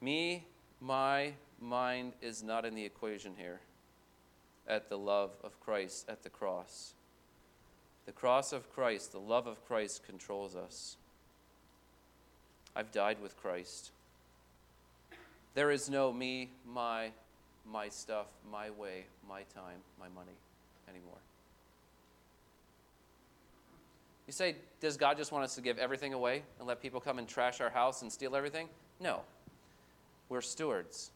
Me 0.00 0.44
my 0.80 1.32
mind 1.60 2.12
is 2.22 2.42
not 2.42 2.64
in 2.64 2.74
the 2.74 2.84
equation 2.84 3.34
here 3.36 3.60
at 4.66 4.88
the 4.88 4.98
love 4.98 5.30
of 5.42 5.58
Christ 5.60 6.08
at 6.08 6.22
the 6.22 6.30
cross. 6.30 6.94
The 8.06 8.12
cross 8.12 8.52
of 8.52 8.72
Christ, 8.72 9.12
the 9.12 9.18
love 9.18 9.46
of 9.46 9.64
Christ 9.66 10.04
controls 10.06 10.54
us. 10.54 10.96
I've 12.78 12.92
died 12.92 13.16
with 13.20 13.36
Christ. 13.36 13.90
There 15.54 15.72
is 15.72 15.90
no 15.90 16.12
me, 16.12 16.50
my, 16.64 17.10
my 17.68 17.88
stuff, 17.88 18.26
my 18.52 18.70
way, 18.70 19.06
my 19.28 19.42
time, 19.52 19.80
my 19.98 20.06
money 20.14 20.36
anymore. 20.88 21.18
You 24.28 24.32
say, 24.32 24.54
does 24.80 24.96
God 24.96 25.16
just 25.16 25.32
want 25.32 25.42
us 25.42 25.56
to 25.56 25.60
give 25.60 25.78
everything 25.78 26.14
away 26.14 26.44
and 26.60 26.68
let 26.68 26.80
people 26.80 27.00
come 27.00 27.18
and 27.18 27.26
trash 27.26 27.60
our 27.60 27.70
house 27.70 28.02
and 28.02 28.12
steal 28.12 28.36
everything? 28.36 28.68
No. 29.00 29.22
We're 30.28 30.40
stewards. 30.40 31.10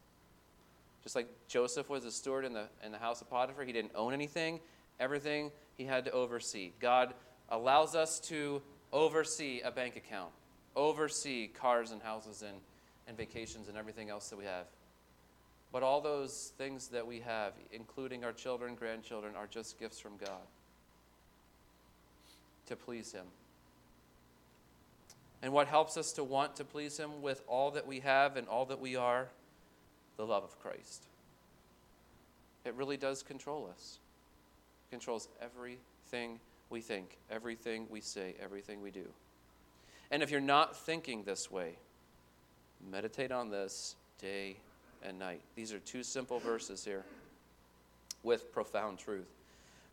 Just 1.04 1.14
like 1.14 1.28
Joseph 1.46 1.88
was 1.88 2.04
a 2.04 2.10
steward 2.10 2.44
in 2.44 2.54
the, 2.54 2.64
in 2.84 2.90
the 2.90 2.98
house 2.98 3.20
of 3.20 3.30
Potiphar, 3.30 3.64
he 3.64 3.72
didn't 3.72 3.92
own 3.94 4.12
anything, 4.12 4.58
everything 4.98 5.52
he 5.76 5.84
had 5.84 6.06
to 6.06 6.10
oversee. 6.10 6.72
God 6.80 7.14
allows 7.50 7.94
us 7.94 8.18
to 8.20 8.62
oversee 8.92 9.60
a 9.60 9.70
bank 9.70 9.94
account, 9.94 10.30
oversee 10.76 11.48
cars 11.48 11.90
and 11.90 12.02
houses 12.02 12.42
and, 12.42 12.56
and 13.06 13.16
vacations 13.16 13.68
and 13.68 13.76
everything 13.76 14.10
else 14.10 14.30
that 14.30 14.38
we 14.38 14.44
have. 14.44 14.66
But 15.72 15.82
all 15.82 16.00
those 16.00 16.52
things 16.58 16.88
that 16.88 17.06
we 17.06 17.20
have, 17.20 17.54
including 17.72 18.24
our 18.24 18.32
children, 18.32 18.74
grandchildren, 18.74 19.34
are 19.36 19.46
just 19.46 19.80
gifts 19.80 19.98
from 19.98 20.12
God 20.18 20.42
to 22.66 22.76
please 22.76 23.12
Him. 23.12 23.26
And 25.42 25.52
what 25.52 25.66
helps 25.66 25.96
us 25.96 26.12
to 26.12 26.24
want 26.24 26.56
to 26.56 26.64
please 26.64 26.98
Him 26.98 27.22
with 27.22 27.42
all 27.48 27.70
that 27.72 27.86
we 27.86 28.00
have 28.00 28.36
and 28.36 28.46
all 28.48 28.66
that 28.66 28.80
we 28.80 28.96
are? 28.96 29.28
The 30.18 30.26
love 30.26 30.44
of 30.44 30.60
Christ. 30.60 31.04
It 32.64 32.74
really 32.74 32.98
does 32.98 33.22
control 33.22 33.68
us. 33.74 33.98
It 34.86 34.94
controls 34.94 35.28
everything 35.40 36.38
we 36.70 36.80
think, 36.80 37.16
everything 37.30 37.86
we 37.90 38.00
say, 38.00 38.34
everything 38.40 38.82
we 38.82 38.90
do. 38.90 39.06
And 40.12 40.22
if 40.22 40.30
you're 40.30 40.40
not 40.40 40.76
thinking 40.76 41.24
this 41.24 41.50
way, 41.50 41.74
meditate 42.88 43.32
on 43.32 43.50
this 43.50 43.96
day 44.20 44.58
and 45.02 45.18
night. 45.18 45.40
These 45.56 45.72
are 45.72 45.80
two 45.80 46.04
simple 46.04 46.38
verses 46.38 46.84
here 46.84 47.04
with 48.22 48.52
profound 48.52 48.98
truth. 48.98 49.26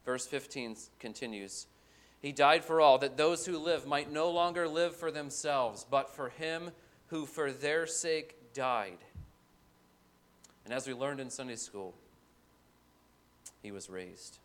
Verse 0.05 0.27
15 0.27 0.75
continues 0.99 1.65
he 2.21 2.31
died 2.31 2.65
for 2.65 2.81
all, 2.81 2.97
that 2.97 3.15
those 3.15 3.45
who 3.45 3.57
live 3.57 3.87
might 3.87 4.11
no 4.11 4.29
longer 4.29 4.67
live 4.67 4.95
for 4.95 5.09
themselves, 5.09 5.85
but 5.89 6.13
for 6.13 6.29
him 6.29 6.71
who 7.07 7.25
for 7.25 7.51
their 7.51 7.87
sake 7.87 8.35
died. 8.53 8.97
And 10.65 10.73
as 10.73 10.85
we 10.85 10.93
learned 10.93 11.21
in 11.21 11.29
Sunday 11.29 11.55
school, 11.55 11.93
he 13.63 13.71
was 13.71 13.89
raised. 13.89 14.37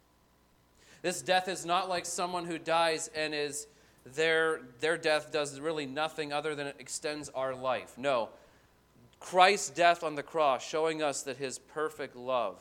This 1.03 1.21
death 1.21 1.49
is 1.49 1.67
not 1.67 1.89
like 1.89 2.07
someone 2.07 2.45
who 2.47 2.59
dies 2.59 3.11
and 3.15 3.35
is 3.35 3.67
their, 4.05 4.61
their 4.81 4.99
death 4.99 5.33
does 5.33 5.59
really 5.61 5.87
nothing 5.87 6.33
other 6.33 6.55
than 6.55 6.67
it 6.67 6.77
extends 6.79 7.29
our 7.31 7.55
life. 7.55 7.97
No. 7.97 8.29
Christ's 9.19 9.71
death 9.71 10.05
on 10.05 10.14
the 10.14 10.23
cross, 10.23 10.67
showing 10.67 11.03
us 11.03 11.23
that 11.23 11.38
his 11.38 11.59
perfect 11.59 12.14
love 12.14 12.61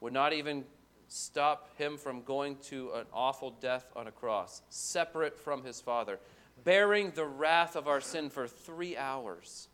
would 0.00 0.12
not 0.12 0.32
even 0.32 0.64
stop 1.08 1.68
him 1.78 1.96
from 1.96 2.22
going 2.22 2.56
to 2.56 2.90
an 2.94 3.06
awful 3.12 3.52
death 3.60 3.86
on 3.94 4.08
a 4.08 4.10
cross, 4.10 4.62
separate 4.68 5.38
from 5.38 5.62
his 5.62 5.80
Father, 5.80 6.18
bearing 6.64 7.12
the 7.14 7.24
wrath 7.24 7.76
of 7.76 7.86
our 7.86 8.00
sin 8.00 8.28
for 8.28 8.48
three 8.48 8.96
hours, 8.96 9.68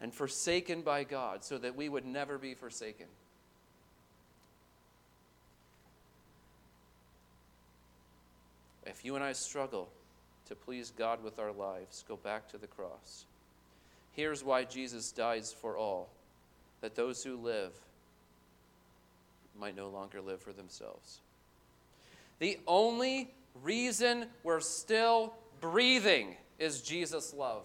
and 0.00 0.14
forsaken 0.14 0.82
by 0.82 1.02
God 1.04 1.42
so 1.44 1.58
that 1.58 1.76
we 1.76 1.88
would 1.88 2.06
never 2.06 2.38
be 2.38 2.54
forsaken. 2.54 3.06
If 8.90 9.04
you 9.04 9.14
and 9.14 9.22
I 9.22 9.32
struggle 9.32 9.88
to 10.48 10.56
please 10.56 10.90
God 10.90 11.22
with 11.22 11.38
our 11.38 11.52
lives, 11.52 12.04
go 12.08 12.16
back 12.16 12.48
to 12.48 12.58
the 12.58 12.66
cross. 12.66 13.24
Here's 14.12 14.42
why 14.42 14.64
Jesus 14.64 15.12
dies 15.12 15.52
for 15.52 15.76
all 15.76 16.08
that 16.80 16.96
those 16.96 17.22
who 17.22 17.36
live 17.36 17.72
might 19.58 19.76
no 19.76 19.88
longer 19.88 20.20
live 20.20 20.40
for 20.40 20.52
themselves. 20.52 21.20
The 22.40 22.58
only 22.66 23.30
reason 23.62 24.26
we're 24.42 24.60
still 24.60 25.34
breathing 25.60 26.34
is 26.58 26.82
Jesus' 26.82 27.32
love. 27.32 27.62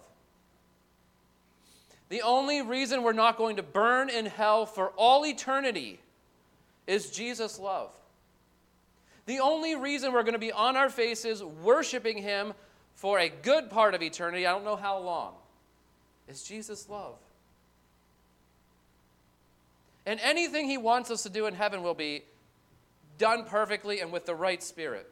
The 2.08 2.22
only 2.22 2.62
reason 2.62 3.02
we're 3.02 3.12
not 3.12 3.36
going 3.36 3.56
to 3.56 3.64
burn 3.64 4.10
in 4.10 4.26
hell 4.26 4.64
for 4.64 4.90
all 4.90 5.26
eternity 5.26 5.98
is 6.86 7.10
Jesus' 7.10 7.58
love. 7.58 7.90
The 9.26 9.40
only 9.40 9.74
reason 9.74 10.12
we're 10.12 10.22
going 10.22 10.34
to 10.34 10.38
be 10.38 10.52
on 10.52 10.76
our 10.76 10.88
faces 10.88 11.42
worshiping 11.42 12.18
Him 12.18 12.54
for 12.94 13.18
a 13.18 13.28
good 13.28 13.70
part 13.70 13.94
of 13.94 14.02
eternity, 14.02 14.46
I 14.46 14.52
don't 14.52 14.64
know 14.64 14.76
how 14.76 14.98
long, 14.98 15.34
is 16.28 16.42
Jesus' 16.42 16.88
love. 16.88 17.16
And 20.06 20.20
anything 20.20 20.68
He 20.68 20.78
wants 20.78 21.10
us 21.10 21.24
to 21.24 21.28
do 21.28 21.46
in 21.46 21.54
heaven 21.54 21.82
will 21.82 21.94
be 21.94 22.22
done 23.18 23.44
perfectly 23.44 24.00
and 24.00 24.12
with 24.12 24.26
the 24.26 24.34
right 24.34 24.62
spirit. 24.62 25.10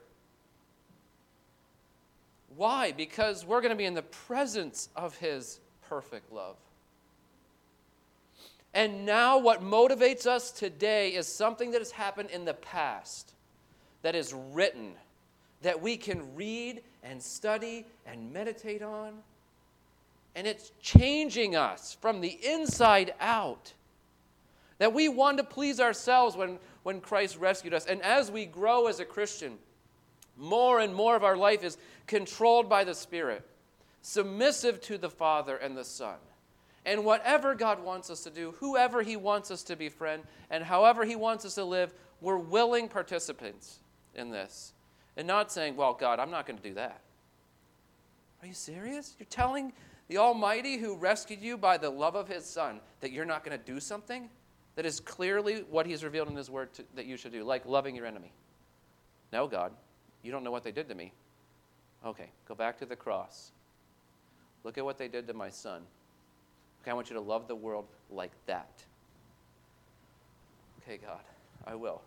Why? 2.57 2.93
Because 2.93 3.45
we're 3.45 3.61
going 3.61 3.71
to 3.71 3.77
be 3.77 3.85
in 3.85 3.95
the 3.95 4.03
presence 4.03 4.89
of 4.95 5.17
His 5.19 5.59
perfect 5.89 6.33
love. 6.33 6.57
And 8.73 9.05
now, 9.05 9.39
what 9.39 9.63
motivates 9.63 10.27
us 10.27 10.51
today 10.51 11.15
is 11.15 11.27
something 11.27 11.73
that 11.73 11.81
has 11.81 11.93
happened 11.93 12.31
in 12.31 12.45
the 12.45 12.55
past, 12.55 13.34
that 14.05 14.15
is 14.15 14.35
written, 14.53 14.93
that 15.63 15.81
we 15.81 15.97
can 15.97 16.35
read 16.37 16.83
and 17.03 17.23
study 17.23 17.87
and 18.07 18.35
meditate 18.35 18.83
on. 18.83 19.15
And 20.37 20.47
it's 20.47 20.73
changing 20.83 21.57
us 21.57 21.97
from 22.03 22.21
the 22.21 22.39
inside 22.47 23.15
out. 23.19 23.73
That 24.77 24.93
we 24.93 25.09
want 25.09 25.39
to 25.39 25.45
please 25.45 25.81
ourselves 25.81 26.37
when, 26.37 26.59
when 26.83 27.01
Christ 27.01 27.39
rescued 27.39 27.73
us. 27.73 27.87
And 27.87 28.03
as 28.03 28.31
we 28.31 28.45
grow 28.45 28.89
as 28.89 29.01
a 29.01 29.07
Christian, 29.07 29.55
more 30.37 30.81
and 30.81 30.95
more 30.95 31.17
of 31.17 31.25
our 31.25 31.37
life 31.37 31.65
is 31.65 31.79
controlled 32.07 32.69
by 32.69 32.85
the 32.85 32.95
Spirit, 32.95 33.43
submissive 34.03 34.83
to 34.83 34.99
the 34.99 35.09
Father 35.09 35.57
and 35.57 35.79
the 35.79 35.85
Son. 35.85 36.17
And 36.85 37.07
whatever 37.07 37.55
God 37.55 37.83
wants 37.83 38.11
us 38.11 38.25
to 38.25 38.31
do, 38.31 38.53
whoever 38.61 39.01
He 39.01 39.17
wants 39.17 39.51
us 39.51 39.63
to 39.63 39.77
befriend, 39.77 40.25
and 40.51 40.63
however 40.63 41.07
He 41.07 41.17
wants 41.17 41.47
us 41.47 41.55
to 41.55 41.65
live, 41.65 41.95
we're 42.21 42.37
willing 42.37 42.89
participants 42.89 43.79
in 44.15 44.31
this. 44.31 44.73
And 45.17 45.27
not 45.27 45.53
saying, 45.53 45.77
well, 45.77 45.95
God, 45.95 46.19
I'm 46.19 46.31
not 46.31 46.47
going 46.47 46.59
to 46.59 46.63
do 46.63 46.75
that. 46.75 47.01
Are 48.43 48.47
you 48.47 48.55
serious? 48.55 49.15
You're 49.19 49.27
telling 49.31 49.73
the 50.09 50.19
Almighty 50.19 50.77
who 50.77 50.97
rescued 50.97 51.41
you 51.41 51.57
by 51.57 51.79
the 51.79 51.91
love 51.91 52.15
of 52.15 52.29
His 52.29 52.45
Son 52.45 52.81
that 53.01 53.13
you're 53.13 53.25
not 53.25 53.45
going 53.45 53.59
to 53.59 53.65
do 53.65 53.81
something? 53.81 54.29
that 54.77 54.85
is 54.85 55.01
clearly 55.01 55.65
what 55.71 55.87
he's 55.87 56.03
revealed 56.03 56.29
in 56.29 56.37
his 56.37 56.51
word 56.51 56.73
to, 56.75 56.85
that 56.95 57.07
you 57.07 57.17
should 57.17 57.33
do, 57.33 57.45
like 57.45 57.65
loving 57.67 57.95
your 57.95 58.07
enemy. 58.07 58.33
No, 59.33 59.47
God, 59.47 59.73
you 60.23 60.33
don't 60.33 60.43
know 60.43 60.51
what 60.51 60.65
they 60.65 60.73
did 60.73 60.89
to 60.89 60.95
me. 60.95 61.13
Okay, 62.05 62.31
go 62.49 62.55
back 62.55 62.79
to 62.79 62.87
the 62.87 62.97
cross. 62.97 63.53
Look 64.65 64.79
at 64.79 64.85
what 64.85 64.99
they 64.99 65.09
did 65.09 65.27
to 65.29 65.35
my 65.35 65.51
son, 65.51 65.83
Okay, 66.83 66.91
I 66.91 66.95
want 66.95 67.09
you 67.09 67.15
to 67.15 67.23
love 67.23 67.49
the 67.49 67.55
world 67.55 67.87
like 68.11 68.33
that. 68.45 68.85
Okay, 70.83 70.99
God, 70.99 71.21
I 71.67 71.75
will. 71.75 72.03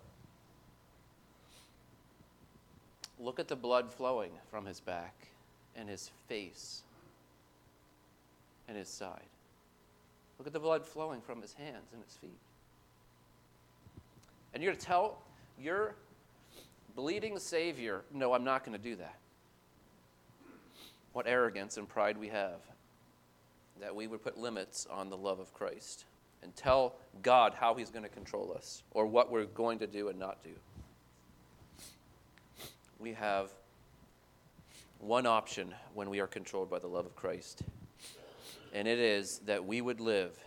Look 3.20 3.40
at 3.40 3.48
the 3.48 3.56
blood 3.56 3.92
flowing 3.92 4.32
from 4.50 4.66
his 4.66 4.80
back 4.80 5.14
and 5.76 5.90
his 5.90 6.12
face 6.28 6.84
and 8.68 8.78
his 8.78 8.90
side. 8.90 9.30
Look 10.38 10.48
at 10.48 10.54
the 10.54 10.60
blood 10.60 10.86
flowing 10.86 11.22
from 11.22 11.42
his 11.42 11.54
hands 11.54 11.92
and 11.94 12.04
his 12.04 12.14
feet. 12.16 12.40
And 14.54 14.62
you're 14.62 14.74
to 14.74 14.80
tell 14.80 15.20
your 15.60 15.96
bleeding 16.96 17.40
Savior, 17.40 18.02
no, 18.14 18.34
I'm 18.34 18.44
not 18.44 18.66
going 18.66 18.78
to 18.78 18.84
do 18.84 18.96
that. 18.98 19.18
What 21.14 21.28
arrogance 21.28 21.78
and 21.78 21.88
pride 21.88 22.18
we 22.18 22.28
have 22.30 22.60
that 23.82 23.96
we 23.96 24.08
would 24.08 24.24
put 24.24 24.38
limits 24.38 24.88
on 24.90 25.10
the 25.10 25.18
love 25.18 25.40
of 25.40 25.54
Christ 25.54 26.06
and 26.44 26.56
tell 26.56 26.96
God 27.22 27.54
how 27.54 27.76
He's 27.76 27.90
going 27.90 28.04
to 28.04 28.10
control 28.10 28.54
us 28.56 28.84
or 28.92 29.06
what 29.06 29.32
we're 29.32 29.46
going 29.46 29.80
to 29.80 29.88
do 29.88 30.10
and 30.10 30.20
not 30.20 30.44
do. 30.44 30.52
We 33.00 33.14
have 33.14 33.52
one 35.00 35.26
option 35.26 35.74
when 35.94 36.10
we 36.10 36.20
are 36.20 36.28
controlled 36.28 36.70
by 36.70 36.80
the 36.80 36.88
love 36.88 37.06
of 37.06 37.16
Christ, 37.16 37.62
and 38.74 38.88
it 38.88 39.00
is 39.00 39.40
that 39.46 39.66
we 39.66 39.82
would 39.82 40.00
live, 40.00 40.38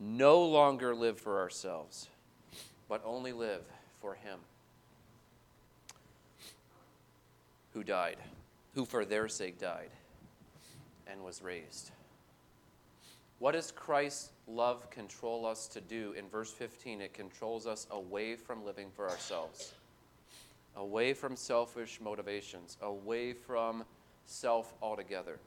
no 0.00 0.42
longer 0.42 0.94
live 0.94 1.20
for 1.20 1.40
ourselves, 1.40 2.08
but 2.88 3.00
only 3.04 3.32
live 3.32 3.62
for 4.00 4.14
Him 4.14 4.40
who 7.72 7.84
died, 7.84 8.16
who 8.74 8.84
for 8.84 9.04
their 9.04 9.28
sake 9.28 9.60
died 9.60 9.90
and 11.06 11.22
was 11.22 11.42
raised. 11.42 11.90
What 13.38 13.52
does 13.52 13.72
Christ's 13.72 14.30
love 14.46 14.88
control 14.90 15.46
us 15.46 15.66
to 15.68 15.80
do? 15.80 16.14
In 16.16 16.28
verse 16.28 16.52
15, 16.52 17.00
it 17.00 17.14
controls 17.14 17.66
us 17.66 17.86
away 17.90 18.36
from 18.36 18.64
living 18.64 18.88
for 18.94 19.08
ourselves, 19.08 19.74
away 20.76 21.14
from 21.14 21.36
selfish 21.36 22.00
motivations, 22.00 22.76
away 22.80 23.32
from 23.32 23.84
self 24.26 24.72
altogether. 24.82 25.38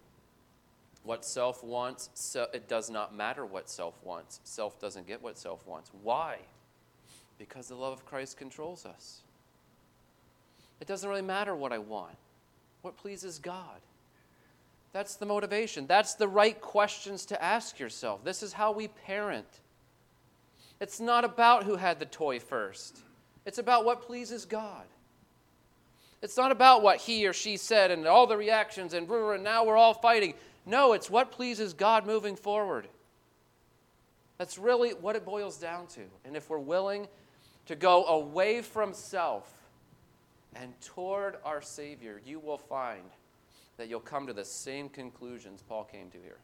What 1.04 1.24
self 1.24 1.64
wants, 1.64 2.10
so 2.14 2.48
it 2.54 2.68
does 2.68 2.90
not 2.90 3.16
matter 3.16 3.46
what 3.46 3.70
self 3.70 3.96
wants. 4.04 4.40
Self 4.44 4.80
doesn't 4.80 5.08
get 5.08 5.22
what 5.22 5.38
self 5.38 5.66
wants. 5.68 5.92
Why? 6.02 6.38
Because 7.38 7.68
the 7.68 7.76
love 7.76 7.94
of 7.94 8.06
Christ 8.06 8.38
controls 8.38 8.86
us. 8.86 9.22
It 10.82 10.88
doesn't 10.88 11.08
really 11.08 11.22
matter 11.22 11.56
what 11.56 11.72
I 11.72 11.78
want, 11.78 12.16
what 12.82 12.98
pleases 12.98 13.40
God. 13.40 13.80
That's 14.94 15.16
the 15.16 15.26
motivation. 15.26 15.88
That's 15.88 16.16
the 16.16 16.28
right 16.28 16.60
questions 16.60 17.26
to 17.28 17.44
ask 17.44 17.80
yourself. 17.80 18.24
This 18.24 18.42
is 18.42 18.54
how 18.54 18.72
we 18.72 18.88
parent. 18.88 19.60
It's 20.80 21.00
not 21.00 21.26
about 21.26 21.64
who 21.66 21.76
had 21.76 22.00
the 22.00 22.06
toy 22.06 22.40
first, 22.40 23.00
it's 23.46 23.58
about 23.58 23.86
what 23.86 24.02
pleases 24.02 24.46
God. 24.46 24.86
It's 26.26 26.38
not 26.38 26.52
about 26.52 26.82
what 26.82 26.98
he 26.98 27.28
or 27.28 27.34
she 27.34 27.56
said 27.56 27.92
and 27.92 28.08
all 28.08 28.26
the 28.26 28.36
reactions 28.36 28.96
and, 28.96 29.08
and 29.08 29.44
now 29.44 29.64
we're 29.64 29.78
all 29.78 29.94
fighting. 29.94 30.34
No, 30.66 30.94
it's 30.94 31.08
what 31.08 31.32
pleases 31.32 31.76
God 31.76 32.08
moving 32.08 32.36
forward. 32.36 32.88
That's 34.40 34.58
really 34.58 34.90
what 34.90 35.16
it 35.16 35.24
boils 35.24 35.60
down 35.60 35.86
to. 35.90 36.02
And 36.26 36.36
if 36.36 36.50
we're 36.50 36.58
willing 36.58 37.08
to 37.68 37.76
go 37.76 38.08
away 38.08 38.64
from 38.64 38.92
self 38.92 39.54
and 40.56 40.74
toward 40.82 41.36
our 41.46 41.62
Savior, 41.62 42.20
you 42.26 42.40
will 42.40 42.58
find 42.58 43.04
that 43.78 43.88
you'll 43.88 44.00
come 44.00 44.26
to 44.26 44.34
the 44.34 44.46
same 44.46 44.90
conclusions 44.90 45.62
Paul 45.62 45.84
came 45.84 46.10
to 46.10 46.18
here. 46.18 46.40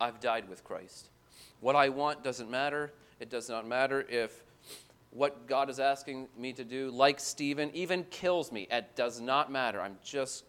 I've 0.00 0.20
died 0.20 0.48
with 0.48 0.62
Christ. 0.62 1.08
What 1.60 1.74
I 1.74 1.88
want 1.88 2.22
doesn't 2.22 2.48
matter. 2.48 2.92
It 3.18 3.30
does 3.30 3.48
not 3.48 3.66
matter 3.66 4.06
if 4.08 4.44
what 5.10 5.46
God 5.46 5.70
is 5.70 5.80
asking 5.80 6.28
me 6.36 6.52
to 6.52 6.64
do, 6.64 6.90
like 6.90 7.18
Stephen, 7.18 7.70
even 7.74 8.04
kills 8.04 8.52
me. 8.52 8.66
It 8.70 8.94
does 8.94 9.20
not 9.20 9.50
matter. 9.50 9.80
I'm 9.80 9.96
just 10.04 10.44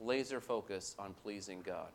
laser 0.00 0.40
focused 0.40 0.96
on 0.98 1.14
pleasing 1.22 1.60
God. 1.60 1.88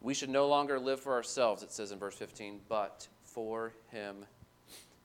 We 0.00 0.14
should 0.14 0.30
no 0.30 0.46
longer 0.48 0.78
live 0.78 1.00
for 1.00 1.12
ourselves, 1.14 1.62
it 1.62 1.72
says 1.72 1.92
in 1.92 1.98
verse 1.98 2.14
15, 2.14 2.60
but 2.68 3.08
for 3.22 3.72
him 3.90 4.26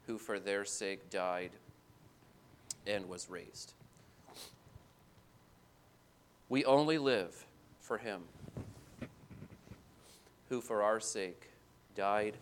who 0.08 0.18
for 0.18 0.40
their 0.40 0.66
sake 0.66 1.10
died 1.10 1.52
and 2.88 3.08
was 3.08 3.30
raised. 3.30 3.74
We 6.50 6.66
only 6.66 6.98
live 6.98 7.46
for 7.80 7.98
him 7.98 8.22
who 10.50 10.60
for 10.62 10.84
our 10.84 11.00
sake 11.00 11.50
died 11.96 12.36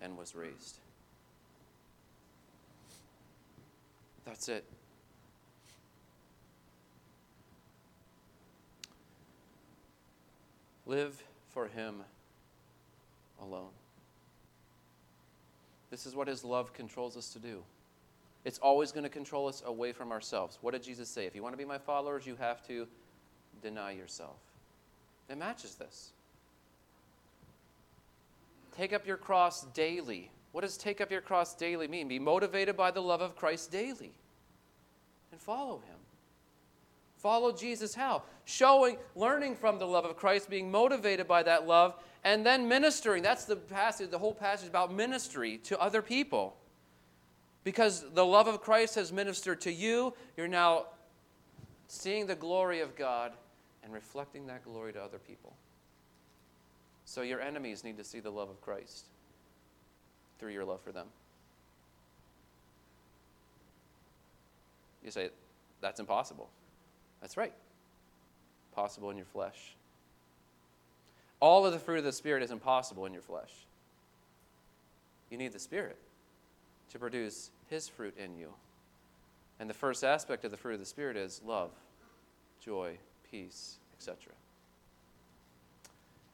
and 0.00 0.16
was 0.16 0.34
raised. 0.34 0.78
That's 4.24 4.48
it. 4.48 4.64
Live 10.86 11.22
for 11.52 11.66
Him 11.66 11.96
alone. 13.40 13.70
This 15.90 16.06
is 16.06 16.14
what 16.14 16.28
His 16.28 16.44
love 16.44 16.72
controls 16.72 17.16
us 17.16 17.32
to 17.32 17.38
do. 17.38 17.62
It's 18.44 18.58
always 18.58 18.92
going 18.92 19.04
to 19.04 19.10
control 19.10 19.48
us 19.48 19.62
away 19.64 19.92
from 19.92 20.12
ourselves. 20.12 20.58
What 20.60 20.72
did 20.72 20.82
Jesus 20.82 21.08
say? 21.08 21.24
If 21.24 21.34
you 21.34 21.42
want 21.42 21.54
to 21.54 21.56
be 21.56 21.64
my 21.64 21.78
followers, 21.78 22.26
you 22.26 22.36
have 22.36 22.66
to 22.66 22.86
deny 23.62 23.92
yourself. 23.92 24.36
It 25.30 25.38
matches 25.38 25.76
this. 25.76 26.10
Take 28.76 28.92
up 28.92 29.06
your 29.06 29.16
cross 29.16 29.62
daily. 29.72 30.30
What 30.54 30.60
does 30.60 30.76
take 30.76 31.00
up 31.00 31.10
your 31.10 31.20
cross 31.20 31.52
daily 31.52 31.88
mean? 31.88 32.06
Be 32.06 32.20
motivated 32.20 32.76
by 32.76 32.92
the 32.92 33.02
love 33.02 33.20
of 33.20 33.34
Christ 33.34 33.72
daily 33.72 34.12
and 35.32 35.40
follow 35.40 35.78
him. 35.78 35.96
Follow 37.16 37.50
Jesus 37.50 37.92
how? 37.92 38.22
Showing, 38.44 38.96
learning 39.16 39.56
from 39.56 39.80
the 39.80 39.84
love 39.84 40.04
of 40.04 40.16
Christ, 40.16 40.48
being 40.48 40.70
motivated 40.70 41.26
by 41.26 41.42
that 41.42 41.66
love, 41.66 41.96
and 42.22 42.46
then 42.46 42.68
ministering. 42.68 43.20
That's 43.20 43.46
the 43.46 43.56
passage, 43.56 44.10
the 44.10 44.18
whole 44.20 44.32
passage 44.32 44.68
about 44.68 44.94
ministry 44.94 45.58
to 45.64 45.80
other 45.80 46.00
people. 46.00 46.54
Because 47.64 48.04
the 48.12 48.24
love 48.24 48.46
of 48.46 48.60
Christ 48.60 48.94
has 48.94 49.12
ministered 49.12 49.60
to 49.62 49.72
you, 49.72 50.14
you're 50.36 50.46
now 50.46 50.84
seeing 51.88 52.28
the 52.28 52.36
glory 52.36 52.78
of 52.78 52.94
God 52.94 53.32
and 53.82 53.92
reflecting 53.92 54.46
that 54.46 54.62
glory 54.62 54.92
to 54.92 55.02
other 55.02 55.18
people. 55.18 55.52
So 57.06 57.22
your 57.22 57.40
enemies 57.40 57.82
need 57.82 57.96
to 57.96 58.04
see 58.04 58.20
the 58.20 58.30
love 58.30 58.50
of 58.50 58.60
Christ 58.60 59.06
through 60.44 60.52
your 60.52 60.66
love 60.66 60.82
for 60.82 60.92
them. 60.92 61.06
You 65.02 65.10
say, 65.10 65.30
that's 65.80 66.00
impossible. 66.00 66.50
That's 67.22 67.38
right. 67.38 67.54
Possible 68.74 69.08
in 69.08 69.16
your 69.16 69.24
flesh. 69.24 69.74
All 71.40 71.64
of 71.64 71.72
the 71.72 71.78
fruit 71.78 71.96
of 71.96 72.04
the 72.04 72.12
Spirit 72.12 72.42
is 72.42 72.50
impossible 72.50 73.06
in 73.06 73.14
your 73.14 73.22
flesh. 73.22 73.52
You 75.30 75.38
need 75.38 75.52
the 75.52 75.58
Spirit 75.58 75.96
to 76.92 76.98
produce 76.98 77.50
His 77.70 77.88
fruit 77.88 78.14
in 78.18 78.36
you. 78.36 78.50
And 79.58 79.70
the 79.70 79.74
first 79.74 80.04
aspect 80.04 80.44
of 80.44 80.50
the 80.50 80.58
fruit 80.58 80.74
of 80.74 80.80
the 80.80 80.84
Spirit 80.84 81.16
is 81.16 81.40
love, 81.42 81.70
joy, 82.62 82.98
peace, 83.30 83.78
etc. 83.96 84.34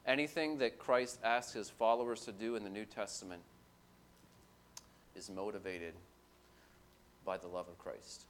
Anything 0.04 0.58
that 0.58 0.80
Christ 0.80 1.20
asks 1.22 1.52
His 1.52 1.70
followers 1.70 2.22
to 2.22 2.32
do 2.32 2.56
in 2.56 2.64
the 2.64 2.70
New 2.70 2.84
Testament 2.84 3.42
is 5.20 5.30
motivated 5.30 5.94
by 7.24 7.36
the 7.36 7.46
love 7.46 7.68
of 7.68 7.78
Christ. 7.78 8.24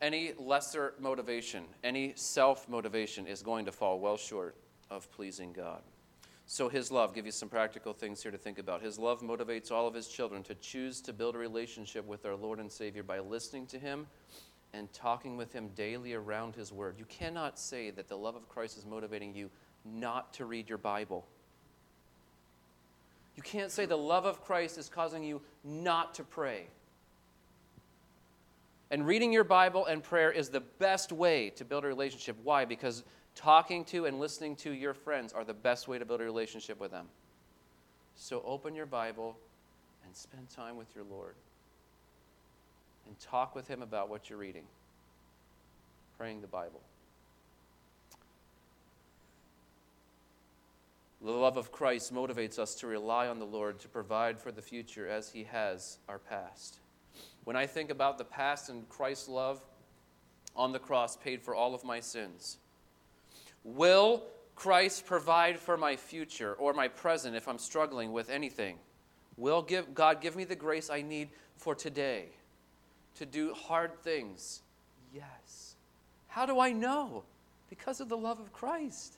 any 0.00 0.32
lesser 0.38 0.94
motivation, 1.00 1.64
any 1.82 2.12
self 2.14 2.68
motivation 2.68 3.26
is 3.26 3.42
going 3.42 3.64
to 3.66 3.72
fall 3.72 3.98
well 3.98 4.16
short 4.16 4.54
of 4.90 5.10
pleasing 5.12 5.52
God. 5.52 5.82
So, 6.46 6.68
His 6.68 6.90
love, 6.90 7.14
give 7.14 7.26
you 7.26 7.32
some 7.32 7.48
practical 7.48 7.92
things 7.92 8.22
here 8.22 8.32
to 8.32 8.38
think 8.38 8.58
about. 8.58 8.80
His 8.80 8.98
love 8.98 9.20
motivates 9.20 9.70
all 9.70 9.86
of 9.86 9.94
His 9.94 10.08
children 10.08 10.42
to 10.44 10.54
choose 10.54 11.00
to 11.02 11.12
build 11.12 11.34
a 11.34 11.38
relationship 11.38 12.06
with 12.06 12.24
our 12.24 12.36
Lord 12.36 12.58
and 12.58 12.70
Savior 12.70 13.02
by 13.02 13.18
listening 13.18 13.66
to 13.66 13.78
Him 13.78 14.06
and 14.72 14.90
talking 14.92 15.36
with 15.36 15.52
Him 15.52 15.68
daily 15.74 16.14
around 16.14 16.54
His 16.54 16.72
Word. 16.72 16.94
You 16.98 17.04
cannot 17.06 17.58
say 17.58 17.90
that 17.90 18.08
the 18.08 18.16
love 18.16 18.36
of 18.36 18.48
Christ 18.48 18.78
is 18.78 18.86
motivating 18.86 19.34
you 19.34 19.50
not 19.84 20.32
to 20.34 20.46
read 20.46 20.68
your 20.68 20.78
Bible. 20.78 21.26
You 23.38 23.42
can't 23.42 23.70
say 23.70 23.86
the 23.86 23.96
love 23.96 24.26
of 24.26 24.42
Christ 24.42 24.78
is 24.78 24.88
causing 24.88 25.22
you 25.22 25.40
not 25.62 26.14
to 26.14 26.24
pray. 26.24 26.66
And 28.90 29.06
reading 29.06 29.32
your 29.32 29.44
Bible 29.44 29.86
and 29.86 30.02
prayer 30.02 30.32
is 30.32 30.48
the 30.48 30.58
best 30.58 31.12
way 31.12 31.50
to 31.50 31.64
build 31.64 31.84
a 31.84 31.86
relationship. 31.86 32.36
Why? 32.42 32.64
Because 32.64 33.04
talking 33.36 33.84
to 33.84 34.06
and 34.06 34.18
listening 34.18 34.56
to 34.56 34.72
your 34.72 34.92
friends 34.92 35.32
are 35.32 35.44
the 35.44 35.54
best 35.54 35.86
way 35.86 36.00
to 36.00 36.04
build 36.04 36.20
a 36.20 36.24
relationship 36.24 36.80
with 36.80 36.90
them. 36.90 37.06
So 38.16 38.42
open 38.44 38.74
your 38.74 38.86
Bible 38.86 39.38
and 40.04 40.16
spend 40.16 40.50
time 40.50 40.76
with 40.76 40.92
your 40.96 41.04
Lord. 41.08 41.36
And 43.06 43.16
talk 43.20 43.54
with 43.54 43.68
Him 43.68 43.82
about 43.82 44.08
what 44.08 44.28
you're 44.28 44.38
reading. 44.40 44.64
praying 46.16 46.40
the 46.40 46.48
Bible. 46.48 46.80
The 51.20 51.30
love 51.32 51.56
of 51.56 51.72
Christ 51.72 52.14
motivates 52.14 52.58
us 52.58 52.76
to 52.76 52.86
rely 52.86 53.26
on 53.26 53.40
the 53.40 53.44
Lord 53.44 53.80
to 53.80 53.88
provide 53.88 54.38
for 54.38 54.52
the 54.52 54.62
future 54.62 55.08
as 55.08 55.30
He 55.30 55.44
has 55.44 55.98
our 56.08 56.18
past. 56.18 56.78
When 57.44 57.56
I 57.56 57.66
think 57.66 57.90
about 57.90 58.18
the 58.18 58.24
past 58.24 58.68
and 58.68 58.88
Christ's 58.88 59.28
love 59.28 59.60
on 60.54 60.72
the 60.72 60.78
cross 60.78 61.16
paid 61.16 61.42
for 61.42 61.54
all 61.54 61.74
of 61.74 61.82
my 61.82 61.98
sins, 61.98 62.58
will 63.64 64.22
Christ 64.54 65.06
provide 65.06 65.58
for 65.58 65.76
my 65.76 65.96
future 65.96 66.54
or 66.54 66.72
my 66.72 66.86
present 66.86 67.34
if 67.34 67.48
I'm 67.48 67.58
struggling 67.58 68.12
with 68.12 68.30
anything? 68.30 68.76
Will 69.36 69.62
give, 69.62 69.94
God 69.94 70.20
give 70.20 70.36
me 70.36 70.44
the 70.44 70.56
grace 70.56 70.88
I 70.90 71.02
need 71.02 71.30
for 71.56 71.74
today 71.74 72.26
to 73.16 73.26
do 73.26 73.54
hard 73.54 73.98
things? 74.02 74.62
Yes. 75.12 75.74
How 76.28 76.46
do 76.46 76.60
I 76.60 76.72
know? 76.72 77.24
Because 77.70 78.00
of 78.00 78.08
the 78.08 78.16
love 78.16 78.38
of 78.38 78.52
Christ. 78.52 79.14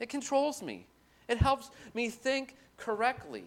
It 0.00 0.08
controls 0.08 0.62
me. 0.62 0.86
It 1.28 1.38
helps 1.38 1.70
me 1.94 2.08
think 2.08 2.56
correctly. 2.76 3.44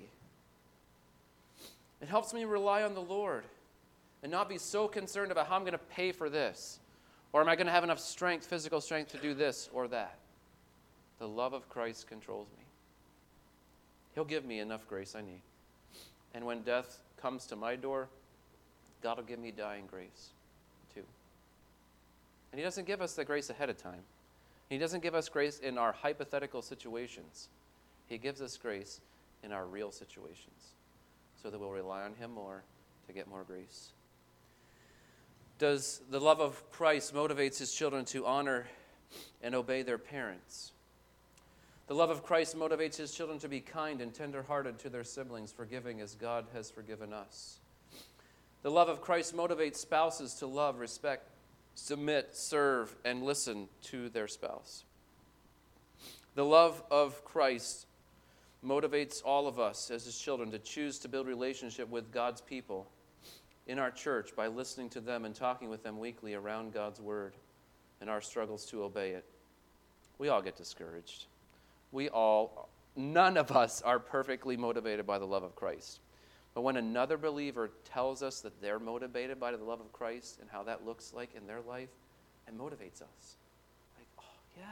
It 2.01 2.07
helps 2.07 2.33
me 2.33 2.45
rely 2.45 2.83
on 2.83 2.93
the 2.93 3.01
Lord 3.01 3.43
and 4.23 4.31
not 4.31 4.47
be 4.47 4.57
so 4.57 4.87
concerned 4.87 5.31
about 5.31 5.47
how 5.47 5.55
I'm 5.55 5.63
going 5.63 5.73
to 5.73 5.77
pay 5.77 6.11
for 6.11 6.29
this 6.29 6.79
or 7.33 7.41
am 7.41 7.47
I 7.47 7.55
going 7.55 7.67
to 7.67 7.71
have 7.71 7.83
enough 7.83 7.99
strength, 7.99 8.45
physical 8.45 8.81
strength, 8.81 9.11
to 9.11 9.17
do 9.17 9.33
this 9.33 9.69
or 9.73 9.87
that. 9.89 10.17
The 11.19 11.27
love 11.27 11.53
of 11.53 11.69
Christ 11.69 12.07
controls 12.07 12.47
me. 12.57 12.63
He'll 14.15 14.25
give 14.25 14.43
me 14.43 14.59
enough 14.59 14.87
grace 14.87 15.15
I 15.15 15.21
need. 15.21 15.41
And 16.33 16.45
when 16.45 16.61
death 16.63 16.99
comes 17.21 17.45
to 17.47 17.55
my 17.55 17.75
door, 17.75 18.09
God 19.01 19.17
will 19.17 19.23
give 19.23 19.39
me 19.39 19.51
dying 19.51 19.85
grace 19.89 20.29
too. 20.93 21.03
And 22.51 22.59
He 22.59 22.63
doesn't 22.63 22.85
give 22.85 23.01
us 23.01 23.13
the 23.13 23.23
grace 23.23 23.49
ahead 23.49 23.69
of 23.69 23.77
time, 23.77 24.01
He 24.69 24.77
doesn't 24.77 25.03
give 25.03 25.15
us 25.15 25.29
grace 25.29 25.59
in 25.59 25.77
our 25.77 25.93
hypothetical 25.93 26.61
situations. 26.61 27.47
He 28.11 28.17
gives 28.17 28.41
us 28.41 28.57
grace 28.57 28.99
in 29.41 29.53
our 29.53 29.65
real 29.65 29.89
situations 29.89 30.73
so 31.41 31.49
that 31.49 31.57
we'll 31.57 31.71
rely 31.71 32.03
on 32.03 32.13
Him 32.15 32.33
more 32.33 32.61
to 33.07 33.13
get 33.13 33.29
more 33.29 33.45
grace. 33.45 33.93
Does 35.59 36.01
the 36.09 36.19
love 36.19 36.41
of 36.41 36.61
Christ 36.73 37.15
motivates 37.15 37.57
his 37.57 37.71
children 37.71 38.03
to 38.05 38.25
honor 38.25 38.67
and 39.41 39.55
obey 39.55 39.83
their 39.83 39.97
parents? 39.97 40.73
The 41.87 41.93
love 41.93 42.09
of 42.09 42.21
Christ 42.21 42.57
motivates 42.57 42.97
his 42.97 43.13
children 43.13 43.39
to 43.39 43.47
be 43.47 43.61
kind 43.61 44.01
and 44.01 44.13
tenderhearted 44.13 44.77
to 44.79 44.89
their 44.89 45.05
siblings, 45.05 45.53
forgiving 45.53 46.01
as 46.01 46.15
God 46.15 46.47
has 46.53 46.69
forgiven 46.69 47.13
us. 47.13 47.59
The 48.61 48.71
love 48.71 48.89
of 48.89 48.99
Christ 48.99 49.33
motivates 49.33 49.77
spouses 49.77 50.33
to 50.35 50.47
love, 50.47 50.79
respect, 50.79 51.29
submit, 51.75 52.35
serve, 52.35 52.93
and 53.05 53.23
listen 53.23 53.69
to 53.83 54.09
their 54.09 54.27
spouse. 54.27 54.83
The 56.35 56.45
love 56.45 56.83
of 56.91 57.23
Christ 57.23 57.85
motivates 58.65 59.21
all 59.23 59.47
of 59.47 59.59
us 59.59 59.89
as 59.89 60.05
his 60.05 60.17
children 60.17 60.51
to 60.51 60.59
choose 60.59 60.99
to 60.99 61.07
build 61.07 61.27
relationship 61.27 61.89
with 61.89 62.11
God's 62.11 62.41
people 62.41 62.87
in 63.67 63.79
our 63.79 63.91
church 63.91 64.35
by 64.35 64.47
listening 64.47 64.89
to 64.89 65.01
them 65.01 65.25
and 65.25 65.33
talking 65.33 65.69
with 65.69 65.83
them 65.83 65.99
weekly 65.99 66.33
around 66.33 66.73
God's 66.73 66.99
word 66.99 67.33
and 67.99 68.09
our 68.09 68.21
struggles 68.21 68.65
to 68.67 68.83
obey 68.83 69.11
it. 69.11 69.25
We 70.17 70.29
all 70.29 70.41
get 70.41 70.55
discouraged. 70.55 71.25
We 71.91 72.09
all 72.09 72.69
none 72.95 73.37
of 73.37 73.51
us 73.51 73.81
are 73.81 73.99
perfectly 73.99 74.57
motivated 74.57 75.07
by 75.07 75.17
the 75.19 75.25
love 75.25 75.43
of 75.43 75.55
Christ. 75.55 75.99
But 76.53 76.61
when 76.61 76.75
another 76.75 77.17
believer 77.17 77.71
tells 77.85 78.21
us 78.21 78.41
that 78.41 78.61
they're 78.61 78.79
motivated 78.79 79.39
by 79.39 79.51
the 79.51 79.63
love 79.63 79.79
of 79.79 79.93
Christ 79.93 80.39
and 80.41 80.49
how 80.49 80.63
that 80.63 80.85
looks 80.85 81.13
like 81.13 81.29
in 81.35 81.47
their 81.47 81.61
life, 81.61 81.89
it 82.47 82.57
motivates 82.57 83.01
us. 83.01 83.37
Like, 83.97 84.07
oh 84.19 84.23
yeah. 84.57 84.65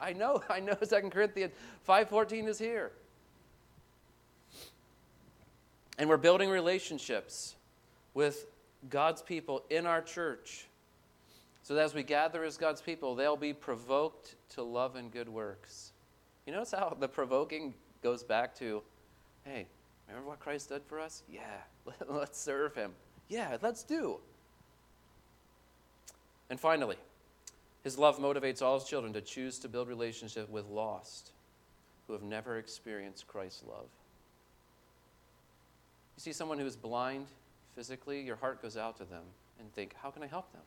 I 0.00 0.12
know, 0.12 0.42
I 0.48 0.60
know 0.60 0.74
2 0.74 1.10
Corinthians 1.10 1.52
5.14 1.88 2.48
is 2.48 2.58
here. 2.58 2.92
And 5.98 6.08
we're 6.08 6.16
building 6.16 6.50
relationships 6.50 7.54
with 8.14 8.46
God's 8.90 9.22
people 9.22 9.64
in 9.70 9.86
our 9.86 10.02
church. 10.02 10.66
So 11.62 11.74
that 11.74 11.84
as 11.84 11.94
we 11.94 12.02
gather 12.02 12.44
as 12.44 12.56
God's 12.56 12.82
people, 12.82 13.14
they'll 13.14 13.36
be 13.36 13.52
provoked 13.52 14.34
to 14.50 14.62
love 14.62 14.96
and 14.96 15.10
good 15.10 15.28
works. 15.28 15.92
You 16.46 16.52
notice 16.52 16.72
how 16.72 16.96
the 16.98 17.08
provoking 17.08 17.72
goes 18.02 18.22
back 18.22 18.54
to, 18.56 18.82
hey, 19.44 19.66
remember 20.08 20.28
what 20.28 20.40
Christ 20.40 20.68
did 20.68 20.82
for 20.84 21.00
us? 21.00 21.22
Yeah, 21.28 21.40
let's 22.08 22.38
serve 22.38 22.74
him. 22.74 22.92
Yeah, 23.28 23.56
let's 23.62 23.82
do. 23.82 24.18
And 26.50 26.60
finally, 26.60 26.96
his 27.84 27.98
love 27.98 28.18
motivates 28.18 28.62
all 28.62 28.78
his 28.78 28.88
children 28.88 29.12
to 29.12 29.20
choose 29.20 29.58
to 29.60 29.68
build 29.68 29.88
relationship 29.88 30.48
with 30.48 30.66
lost 30.66 31.30
who 32.06 32.14
have 32.14 32.22
never 32.22 32.58
experienced 32.58 33.28
Christ's 33.28 33.62
love. 33.68 33.86
You 36.16 36.20
see 36.22 36.32
someone 36.32 36.58
who 36.58 36.66
is 36.66 36.76
blind 36.76 37.26
physically, 37.76 38.22
your 38.22 38.36
heart 38.36 38.62
goes 38.62 38.76
out 38.76 38.96
to 38.98 39.04
them 39.04 39.22
and 39.60 39.72
think, 39.74 39.94
how 40.02 40.10
can 40.10 40.22
I 40.22 40.26
help 40.26 40.50
them? 40.52 40.62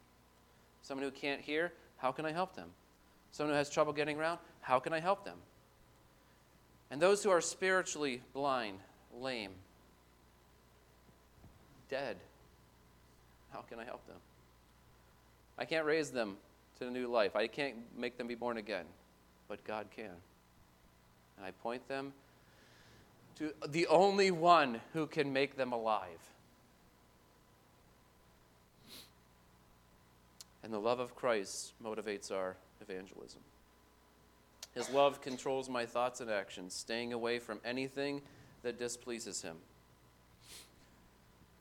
Someone 0.84 1.06
who 1.06 1.12
can't 1.12 1.42
hear, 1.42 1.74
how 1.98 2.12
can 2.12 2.26
I 2.26 2.32
help 2.32 2.56
them? 2.56 2.70
Someone 3.32 3.54
who 3.54 3.58
has 3.58 3.70
trouble 3.70 3.94
getting 3.94 4.20
around, 4.20 4.40
how 4.62 4.80
can 4.80 4.94
I 4.94 5.00
help 5.00 5.26
them? 5.26 5.38
And 6.92 7.02
those 7.02 7.24
who 7.24 7.30
are 7.30 7.42
spiritually 7.42 8.22
blind, 8.34 8.80
lame, 9.14 9.52
dead, 11.90 12.18
how 13.52 13.62
can 13.62 13.80
I 13.80 13.86
help 13.86 14.06
them? 14.08 14.18
I 15.58 15.66
can't 15.66 15.86
raise 15.86 16.12
them 16.12 16.38
to 16.80 16.88
a 16.88 16.92
new 16.92 17.08
life. 17.08 17.36
I 17.36 17.48
can't 17.48 17.76
make 17.98 18.18
them 18.18 18.28
be 18.28 18.36
born 18.36 18.58
again, 18.58 18.86
but 19.48 19.64
God 19.64 19.88
can. 19.96 20.12
And 21.38 21.46
I 21.46 21.52
point 21.52 21.88
them 21.88 22.14
to 23.38 23.54
the 23.68 23.88
only 23.88 24.32
one 24.32 24.82
who 24.94 25.08
can 25.08 25.32
make 25.32 25.58
them 25.58 25.72
alive. 25.72 26.20
And 30.64 30.74
the 30.74 30.80
love 30.80 31.00
of 31.00 31.16
Christ 31.16 31.74
motivates 31.84 32.32
our 32.32 32.58
evangelism. 32.82 33.42
His 34.74 34.90
love 34.90 35.22
controls 35.22 35.70
my 35.70 35.86
thoughts 35.86 36.20
and 36.20 36.30
actions, 36.30 36.74
staying 36.74 37.14
away 37.14 37.40
from 37.40 37.60
anything 37.64 38.22
that 38.64 38.78
displeases 38.78 39.42
Him, 39.42 39.58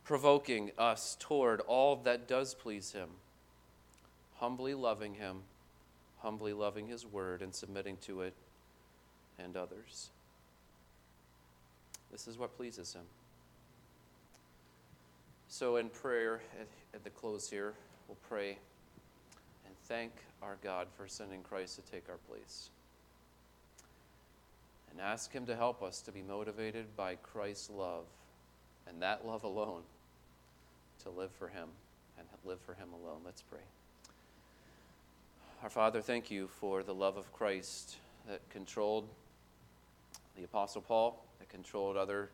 provoking 0.05 0.73
us 0.77 1.17
toward 1.21 1.61
all 1.61 1.97
that 1.97 2.27
does 2.27 2.55
please 2.55 2.93
Him 2.93 3.09
humbly 4.39 4.74
loving 4.74 5.14
Him, 5.14 5.39
humbly 6.18 6.53
loving 6.53 6.87
His 6.87 7.07
Word, 7.07 7.43
and 7.43 7.55
submitting 7.55 7.97
to 8.03 8.22
it 8.22 8.34
and 9.39 9.57
others. 9.57 10.11
This 12.11 12.28
is 12.28 12.39
what 12.39 12.57
pleases 12.57 12.93
Him. 12.93 13.05
So, 15.49 15.76
in 15.76 15.89
prayer 15.89 16.41
at, 16.61 16.66
at 16.95 17.05
the 17.05 17.11
close 17.11 17.49
here, 17.49 17.74
we'll 18.09 18.18
pray 18.28 18.59
and 19.64 19.74
thank 19.84 20.12
our 20.43 20.57
God 20.62 20.89
for 20.97 21.07
sending 21.07 21.43
Christ 21.43 21.76
to 21.76 21.93
take 21.93 22.09
our 22.09 22.18
place. 22.28 22.70
And 24.91 25.01
ask 25.01 25.32
Him 25.32 25.47
to 25.47 25.57
help 25.57 25.82
us 25.82 26.01
to 26.03 26.12
be 26.12 26.22
motivated 26.22 26.97
by 26.97 27.16
Christ's 27.16 27.70
love 27.70 28.05
and 28.89 29.03
that 29.03 29.26
love 29.26 29.45
alone 29.45 29.82
to 31.03 31.11
live 31.11 31.30
for 31.32 31.49
Him 31.49 31.68
and 32.18 32.26
live 32.45 32.61
for 32.61 32.74
Him 32.74 32.89
alone. 32.93 33.20
Let's 33.24 33.43
pray. 33.43 33.61
Our 35.62 35.70
Father, 35.70 36.02
thank 36.02 36.30
you 36.30 36.48
for 36.48 36.82
the 36.82 36.94
love 36.94 37.16
of 37.16 37.32
Christ 37.32 37.96
that 38.28 38.46
controlled 38.50 39.09
the 40.36 40.44
Apostle 40.44 40.82
Paul, 40.82 41.24
that 41.38 41.48
controlled 41.48 41.96
other 41.96 42.28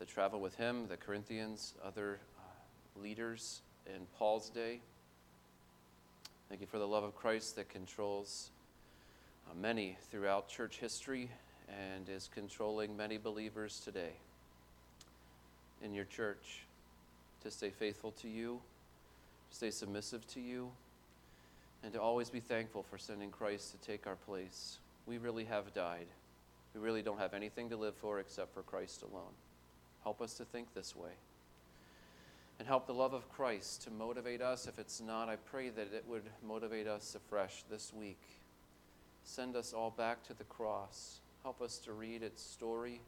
that 0.00 0.08
traveled 0.08 0.42
with 0.42 0.56
him, 0.56 0.88
the 0.88 0.96
Corinthians, 0.96 1.74
other 1.84 2.18
uh, 2.36 3.00
leaders 3.00 3.60
in 3.86 4.02
Paul's 4.18 4.50
day. 4.50 4.80
Thank 6.48 6.60
you 6.60 6.66
for 6.66 6.78
the 6.78 6.86
love 6.86 7.04
of 7.04 7.14
Christ 7.14 7.54
that 7.56 7.68
controls 7.68 8.50
uh, 9.48 9.54
many 9.54 9.96
throughout 10.10 10.48
church 10.48 10.78
history 10.78 11.30
and 11.68 12.08
is 12.08 12.28
controlling 12.34 12.96
many 12.96 13.18
believers 13.18 13.80
today 13.84 14.12
in 15.80 15.94
your 15.94 16.06
church 16.06 16.64
to 17.44 17.52
stay 17.52 17.70
faithful 17.70 18.10
to 18.20 18.28
you, 18.28 18.60
to 19.50 19.56
stay 19.56 19.70
submissive 19.70 20.26
to 20.26 20.40
you 20.40 20.72
and 21.82 21.92
to 21.92 22.00
always 22.00 22.30
be 22.30 22.40
thankful 22.40 22.82
for 22.82 22.98
sending 22.98 23.30
Christ 23.30 23.72
to 23.72 23.86
take 23.86 24.06
our 24.06 24.16
place. 24.16 24.78
We 25.06 25.18
really 25.18 25.44
have 25.44 25.72
died. 25.74 26.06
We 26.74 26.80
really 26.80 27.02
don't 27.02 27.18
have 27.18 27.34
anything 27.34 27.70
to 27.70 27.76
live 27.76 27.94
for 27.96 28.20
except 28.20 28.52
for 28.52 28.62
Christ 28.62 29.02
alone. 29.02 29.32
Help 30.02 30.20
us 30.20 30.34
to 30.34 30.44
think 30.44 30.74
this 30.74 30.94
way. 30.96 31.10
And 32.58 32.66
help 32.66 32.86
the 32.86 32.94
love 32.94 33.12
of 33.12 33.30
Christ 33.30 33.82
to 33.84 33.90
motivate 33.90 34.42
us. 34.42 34.66
If 34.66 34.78
it's 34.78 35.00
not, 35.00 35.28
I 35.28 35.36
pray 35.36 35.70
that 35.70 35.92
it 35.94 36.04
would 36.08 36.24
motivate 36.46 36.88
us 36.88 37.14
afresh 37.14 37.62
this 37.70 37.92
week. 37.94 38.20
Send 39.24 39.54
us 39.54 39.72
all 39.72 39.90
back 39.90 40.24
to 40.24 40.34
the 40.34 40.44
cross. 40.44 41.20
Help 41.42 41.62
us 41.62 41.78
to 41.78 41.92
read 41.92 42.22
its 42.22 42.42
story 42.42 43.00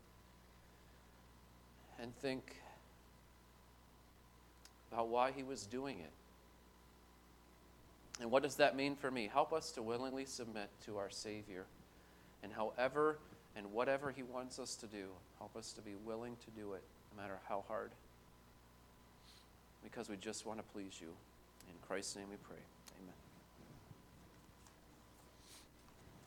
and 2.01 2.15
think 2.17 2.57
about 4.93 5.09
why 5.09 5.33
he 5.33 5.43
was 5.43 5.67
doing 5.67 5.99
it 5.99 6.13
And 8.21 8.31
what 8.31 8.43
does 8.43 8.57
that 8.57 8.77
mean 8.77 8.97
for 8.97 9.11
me? 9.11 9.31
Help 9.33 9.53
us 9.53 9.73
to 9.73 9.83
willingly 9.83 10.27
submit 10.27 10.69
to 10.85 10.99
our 10.99 11.11
Savior. 11.11 11.65
And 12.43 12.53
however 12.53 13.19
and 13.57 13.73
whatever 13.73 14.11
He 14.11 14.23
wants 14.23 14.59
us 14.59 14.77
to 14.77 14.87
do, 14.87 15.07
help 15.39 15.57
us 15.57 15.73
to 15.73 15.81
be 15.81 15.95
willing 16.05 16.37
to 16.45 16.51
do 16.51 16.75
it, 16.75 16.83
no 17.11 17.23
matter 17.23 17.39
how 17.49 17.65
hard. 17.67 17.91
Because 19.83 20.09
we 20.09 20.17
just 20.17 20.45
want 20.45 20.59
to 20.59 20.65
please 20.73 20.99
you. 21.01 21.09
In 21.69 21.75
Christ's 21.87 22.17
name 22.17 22.27
we 22.31 22.37
pray. 22.37 22.59